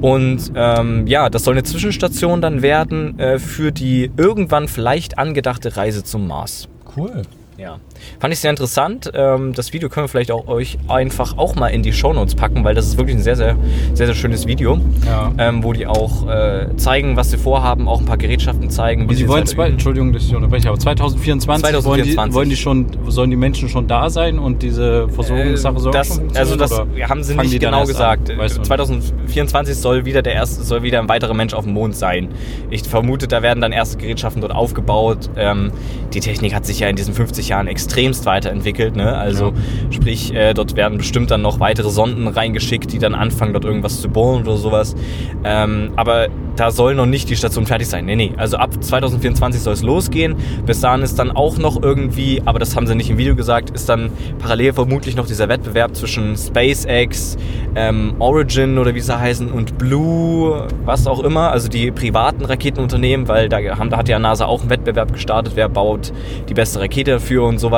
Und 0.00 0.52
ähm, 0.54 1.06
ja, 1.06 1.30
das 1.30 1.44
soll 1.44 1.54
eine 1.54 1.62
Zwischenstation 1.62 2.40
dann 2.40 2.62
werden 2.62 3.18
äh, 3.18 3.38
für 3.38 3.72
die 3.72 4.10
irgendwann 4.16 4.68
vielleicht 4.68 5.18
angedachte 5.18 5.76
Reise 5.76 6.04
zum 6.04 6.26
Mars. 6.26 6.68
Cool. 6.96 7.22
Ja. 7.56 7.78
Fand 8.20 8.32
ich 8.32 8.40
sehr 8.40 8.50
interessant. 8.50 9.10
Ähm, 9.14 9.52
das 9.54 9.72
Video 9.72 9.88
können 9.88 10.04
wir 10.04 10.08
vielleicht 10.08 10.30
auch 10.30 10.46
euch 10.48 10.78
einfach 10.88 11.36
auch 11.38 11.54
mal 11.54 11.68
in 11.68 11.82
die 11.82 11.92
Shownotes 11.92 12.34
packen, 12.34 12.64
weil 12.64 12.74
das 12.74 12.86
ist 12.86 12.98
wirklich 12.98 13.16
ein 13.16 13.22
sehr, 13.22 13.36
sehr, 13.36 13.56
sehr, 13.94 14.06
sehr 14.06 14.14
schönes 14.14 14.46
Video, 14.46 14.78
Ja. 15.06 15.32
ähm, 15.38 15.62
wo 15.62 15.72
die 15.72 15.86
auch 15.86 16.28
äh, 16.28 16.68
zeigen, 16.76 17.16
was 17.16 17.30
sie 17.30 17.38
vorhaben, 17.38 17.88
auch 17.88 18.00
ein 18.00 18.06
paar 18.06 18.16
Gerätschaften 18.18 18.70
zeigen. 18.70 19.02
Und 19.02 19.10
die 19.10 19.16
sie 19.16 19.28
wollen, 19.28 19.46
zwei, 19.46 19.64
halt 19.64 19.72
Entschuldigung, 19.72 20.12
dass 20.12 20.24
ich 20.24 20.34
unterbreche, 20.34 20.68
aber 20.68 20.78
2024, 20.78 21.62
2024. 21.70 22.16
Wollen, 22.16 22.28
die, 22.30 22.34
wollen 22.34 22.48
die 22.50 22.56
schon, 22.56 23.10
sollen 23.10 23.30
die 23.30 23.36
Menschen 23.36 23.68
schon 23.68 23.86
da 23.86 24.10
sein 24.10 24.38
und 24.38 24.62
diese 24.62 25.08
Versorgungssache 25.08 25.78
soll 25.78 25.92
das, 25.92 26.08
schon 26.08 26.36
also 26.36 26.56
das 26.56 26.72
funktionieren, 26.72 27.08
haben 27.10 27.22
sie 27.22 27.34
nicht 27.36 27.60
genau 27.60 27.84
gesagt. 27.84 28.30
An? 28.30 28.38
Weißt 28.38 28.58
du? 28.58 28.62
2024 28.62 29.76
soll 29.76 30.04
wieder 30.04 30.22
der 30.22 30.34
erste, 30.34 30.62
soll 30.62 30.82
wieder 30.82 31.00
ein 31.00 31.08
weiterer 31.08 31.34
Mensch 31.34 31.54
auf 31.54 31.64
dem 31.64 31.72
Mond 31.74 31.96
sein. 31.96 32.28
Ich 32.70 32.82
vermute, 32.82 33.28
da 33.28 33.42
werden 33.42 33.60
dann 33.60 33.72
erste 33.72 33.98
Gerätschaften 33.98 34.40
dort 34.40 34.54
aufgebaut. 34.54 35.30
Ähm, 35.36 35.72
die 36.12 36.20
Technik 36.20 36.54
hat 36.54 36.66
sich 36.66 36.80
ja 36.80 36.88
in 36.88 36.96
diesen 36.96 37.14
50 37.14 37.48
Jahren 37.48 37.66
extremst 37.86 38.26
weiterentwickelt. 38.26 38.96
Ne? 38.96 39.16
Also 39.16 39.52
sprich, 39.90 40.34
äh, 40.34 40.54
dort 40.54 40.76
werden 40.76 40.98
bestimmt 40.98 41.30
dann 41.30 41.42
noch 41.42 41.60
weitere 41.60 41.88
Sonden 41.88 42.26
reingeschickt, 42.26 42.92
die 42.92 42.98
dann 42.98 43.14
anfangen, 43.14 43.52
dort 43.52 43.64
irgendwas 43.64 44.00
zu 44.00 44.08
bohren 44.08 44.42
oder 44.42 44.56
sowas. 44.56 44.96
Ähm, 45.44 45.92
aber 45.94 46.28
da 46.56 46.70
soll 46.70 46.94
noch 46.94 47.06
nicht 47.06 47.28
die 47.28 47.36
Station 47.36 47.66
fertig 47.66 47.88
sein. 47.88 48.06
Nee, 48.06 48.16
nee. 48.16 48.32
Also 48.36 48.56
ab 48.56 48.82
2024 48.82 49.60
soll 49.60 49.74
es 49.74 49.82
losgehen. 49.82 50.34
Bis 50.64 50.80
dahin 50.80 51.02
ist 51.02 51.18
dann 51.18 51.30
auch 51.30 51.58
noch 51.58 51.82
irgendwie, 51.82 52.42
aber 52.44 52.58
das 52.58 52.74
haben 52.74 52.86
sie 52.86 52.94
nicht 52.94 53.10
im 53.10 53.18
Video 53.18 53.36
gesagt, 53.36 53.70
ist 53.70 53.88
dann 53.88 54.10
parallel 54.38 54.72
vermutlich 54.72 55.16
noch 55.16 55.26
dieser 55.26 55.48
Wettbewerb 55.48 55.94
zwischen 55.94 56.36
SpaceX, 56.36 57.36
ähm, 57.74 58.14
Origin 58.18 58.78
oder 58.78 58.94
wie 58.94 59.00
sie 59.00 59.16
heißen 59.16 59.50
und 59.50 59.78
Blue, 59.78 60.66
was 60.84 61.06
auch 61.06 61.22
immer, 61.22 61.50
also 61.50 61.68
die 61.68 61.90
privaten 61.90 62.44
Raketenunternehmen, 62.44 63.28
weil 63.28 63.48
da, 63.48 63.58
haben, 63.58 63.90
da 63.90 63.98
hat 63.98 64.08
ja 64.08 64.18
NASA 64.18 64.46
auch 64.46 64.62
einen 64.62 64.70
Wettbewerb 64.70 65.12
gestartet, 65.12 65.52
wer 65.56 65.68
baut 65.68 66.12
die 66.48 66.54
beste 66.54 66.80
Rakete 66.80 67.12
dafür 67.12 67.44
und 67.44 67.58
sowas, 67.58 67.75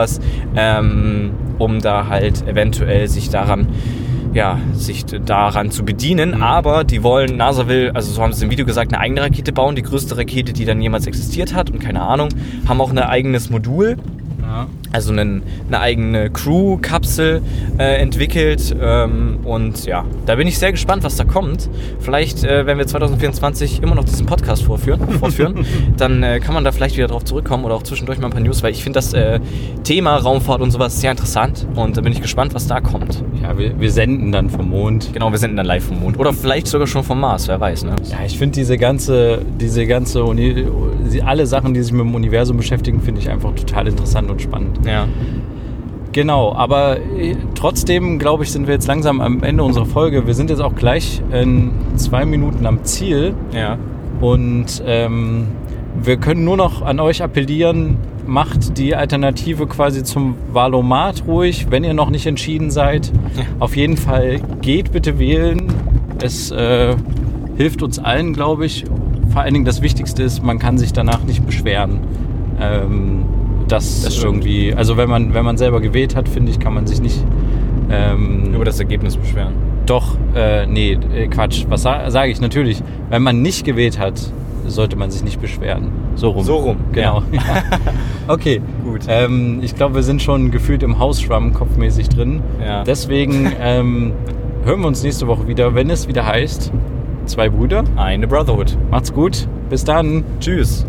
ähm, 0.57 1.33
um 1.59 1.81
da 1.81 2.09
halt 2.09 2.47
eventuell 2.47 3.09
sich 3.09 3.31
daran 3.31 3.69
ja, 4.35 4.61
sich 4.75 5.05
daran 5.05 5.71
zu 5.71 5.85
bedienen. 5.85 6.37
Mhm. 6.37 6.43
Aber 6.43 6.85
die 6.85 7.03
wollen, 7.03 7.37
NASA 7.37 7.67
will, 7.67 7.91
also 7.95 8.13
so 8.13 8.23
haben 8.23 8.33
sie 8.33 8.45
im 8.45 8.51
Video 8.51 8.67
gesagt, 8.67 8.93
eine 8.93 9.01
eigene 9.01 9.23
Rakete 9.23 9.53
bauen, 9.53 9.75
die 9.75 9.83
größte 9.83 10.17
Rakete, 10.17 10.53
die 10.53 10.65
dann 10.65 10.81
jemals 10.81 11.07
existiert 11.07 11.55
hat 11.55 11.71
und 11.71 11.79
keine 11.79 12.03
Ahnung, 12.03 12.29
haben 12.67 12.81
auch 12.81 12.91
ein 12.91 12.99
eigenes 12.99 13.51
Modul, 13.51 13.97
Ja. 14.49 14.67
also 14.93 15.13
einen, 15.13 15.43
eine 15.67 15.81
eigene 15.81 16.31
Crew-Kapsel 16.31 17.43
äh, 17.79 18.01
entwickelt. 18.01 18.75
Ähm, 18.81 19.41
und 19.45 19.85
ja, 19.85 20.05
da 20.25 20.37
bin 20.37 20.49
ich 20.49 20.59
sehr 20.59 20.73
gespannt, 20.73 21.05
was 21.05 21.17
da 21.17 21.25
kommt. 21.25 21.69
Vielleicht, 22.01 22.45
äh, 22.45 22.65
wenn 22.65 22.79
wir 22.79 22.87
2024 22.87 23.83
immer 23.83 23.95
noch 23.95 24.05
diesen 24.05 24.25
Podcast 24.25 24.63
vorführen, 24.63 25.07
fortführen, 25.21 25.67
dann 25.99 26.23
äh, 26.23 26.41
kann 26.41 26.55
man 26.55 26.65
da 26.65 26.73
vielleicht 26.73 26.97
wieder 26.97 27.09
drauf 27.09 27.25
zurückkommen 27.25 27.65
oder 27.65 27.75
auch 27.75 27.83
zwischendurch 27.83 28.19
mal 28.19 28.29
ein 28.29 28.33
paar 28.33 28.41
News, 28.41 28.63
weil 28.63 28.73
ich 28.73 28.83
finde 28.83 28.97
das 28.97 29.13
äh, 29.13 29.41
Thema 29.85 30.17
Raumfahrt 30.17 30.63
und 30.63 30.71
sowas 30.71 30.99
sehr 30.99 31.11
interessant 31.11 31.67
und 31.75 31.97
da 31.97 32.01
bin 32.01 32.13
ich 32.13 32.23
gespannt, 32.23 32.55
was 32.55 32.67
da 32.67 32.81
kommt. 32.81 33.23
ja, 33.43 33.57
wir, 33.59 33.79
wir 33.79 33.91
senden 33.91 34.33
dann 34.33 34.49
vom 34.49 34.71
Mond. 34.71 35.11
Genau, 35.13 35.31
wir 35.31 35.39
sind 35.39 35.57
dann 35.57 35.67
live 35.67 35.85
vom 35.85 36.01
Mond. 36.01 36.19
Oder 36.19 36.33
vielleicht 36.33 36.67
sogar 36.69 36.87
schon 36.87 37.05
vom 37.05 37.21
Mars, 37.21 37.49
wer 37.49 37.61
weiß, 37.61 37.85
ne? 37.85 37.97
Ja, 38.11 38.19
ich 38.25 38.39
finde 38.39 38.55
diese 38.55 38.79
ganze, 38.79 39.43
diese 39.61 39.87
ganze, 39.87 40.25
Uni, 40.25 40.65
alle 41.25 41.47
Sachen, 41.47 41.75
die 41.75 41.83
sich 41.83 41.93
mit 41.93 42.01
dem 42.01 42.15
Universum 42.15 42.57
beschäftigen, 42.57 43.01
finde 43.01 43.21
ich 43.21 43.29
einfach 43.29 43.55
total 43.55 43.89
interessant 43.89 44.31
und 44.31 44.38
spannend. 44.40 44.81
Ja. 44.87 45.07
Genau, 46.12 46.53
aber 46.55 46.98
äh, 46.98 47.37
trotzdem, 47.55 48.18
glaube 48.18 48.42
ich, 48.44 48.51
sind 48.51 48.66
wir 48.66 48.74
jetzt 48.74 48.87
langsam 48.88 49.20
am 49.20 49.42
Ende 49.42 49.62
unserer 49.62 49.87
Folge. 49.87 50.27
Wir 50.27 50.35
sind 50.35 50.51
jetzt 50.51 50.61
auch 50.61 50.74
gleich 50.74 51.22
in 51.33 51.70
zwei 51.96 52.24
Minuten 52.24 52.66
am 52.66 52.83
Ziel 52.85 53.35
Ja. 53.55 53.77
und 54.20 54.83
ähm, 54.87 55.48
wir 56.03 56.16
können 56.16 56.44
nur 56.44 56.57
noch 56.57 56.83
an 56.83 56.98
euch 57.01 57.22
appellieren, 57.22 57.98
macht 58.27 58.79
die 58.79 58.94
Alternative 58.96 59.66
quasi 59.66 60.03
zum 60.03 60.35
Valomat 60.53 61.24
ruhig, 61.27 61.66
wenn 61.70 61.85
ihr 61.85 61.94
noch 61.94 62.11
nicht 62.11 62.27
entschieden 62.27 62.70
seid. 62.70 63.12
Ja. 63.37 63.44
Auf 63.59 63.77
jeden 63.77 63.96
Fall 63.96 64.40
geht 64.62 64.92
bitte 64.92 65.18
wählen. 65.18 65.72
Es 66.22 66.51
äh, 66.51 66.94
hilft 67.57 67.83
uns 67.83 67.98
allen, 67.98 68.33
glaube 68.33 68.64
ich. 68.66 68.85
Vor 69.33 69.42
allen 69.42 69.53
Dingen 69.55 69.66
das 69.66 69.83
Wichtigste 69.83 70.22
ist, 70.22 70.42
man 70.42 70.59
kann 70.59 70.79
sich 70.79 70.92
danach 70.92 71.22
nicht 71.24 71.44
beschweren. 71.44 72.01
Ähm, 72.61 73.24
das, 73.69 74.03
Das 74.03 74.23
irgendwie, 74.23 74.75
also 74.75 74.97
wenn 74.97 75.09
man, 75.09 75.35
wenn 75.35 75.45
man 75.45 75.57
selber 75.57 75.81
gewählt 75.81 76.17
hat, 76.17 76.29
finde 76.29 76.51
ich, 76.51 76.59
kann 76.59 76.75
man 76.75 76.87
sich 76.87 77.01
nicht 77.01 77.25
ähm, 77.91 78.53
Über 78.55 78.65
das 78.65 78.79
Ergebnis 78.81 79.17
beschweren. 79.17 79.53
doch, 79.87 80.17
äh, 80.35 80.67
nee, 80.67 80.99
äh, 81.15 81.27
Quatsch. 81.29 81.65
Was 81.69 81.83
sa 81.83 82.11
sage 82.11 82.31
ich? 82.31 82.41
Natürlich, 82.41 82.83
wenn 83.11 83.23
man 83.23 83.41
nicht 83.43 83.65
gewählt 83.65 83.99
hat, 83.99 84.21
sollte 84.67 84.97
man 84.97 85.11
sich 85.11 85.25
nicht 85.25 85.41
beschweren. 85.41 85.89
So 86.15 86.29
rum. 86.31 86.45
So 86.45 86.57
rum, 86.57 86.77
Genau. 86.93 87.23
Ja. 87.33 87.41
Okay. 88.27 88.61
Gut. 88.85 89.03
Ähm, 89.09 89.61
ich 89.63 89.75
glaube, 89.75 89.95
wir 89.95 90.03
sind 90.03 90.21
schon 90.21 90.51
gefühlt 90.51 90.83
im 90.83 90.99
Hausschwamm 90.99 91.55
kopfmäßig 91.55 92.11
drin. 92.11 92.43
Ja. 92.63 92.85
Deswegen 92.85 93.51
ähm, 93.61 94.13
hören 94.65 94.81
wir 94.81 94.89
uns 94.89 95.03
nächste 95.03 95.27
Woche 95.27 95.49
wieder, 95.49 95.75
wenn 95.75 95.89
es 95.89 96.07
wieder 96.09 96.27
heißt, 96.27 96.71
zwei 97.25 97.49
Brüder. 97.49 97.85
Eine 97.97 98.27
Brotherhood. 98.29 98.77
Macht's 98.91 99.15
gut. 99.15 99.49
Bis 99.71 99.85
dann. 99.85 100.25
Tschüss. 100.41 100.85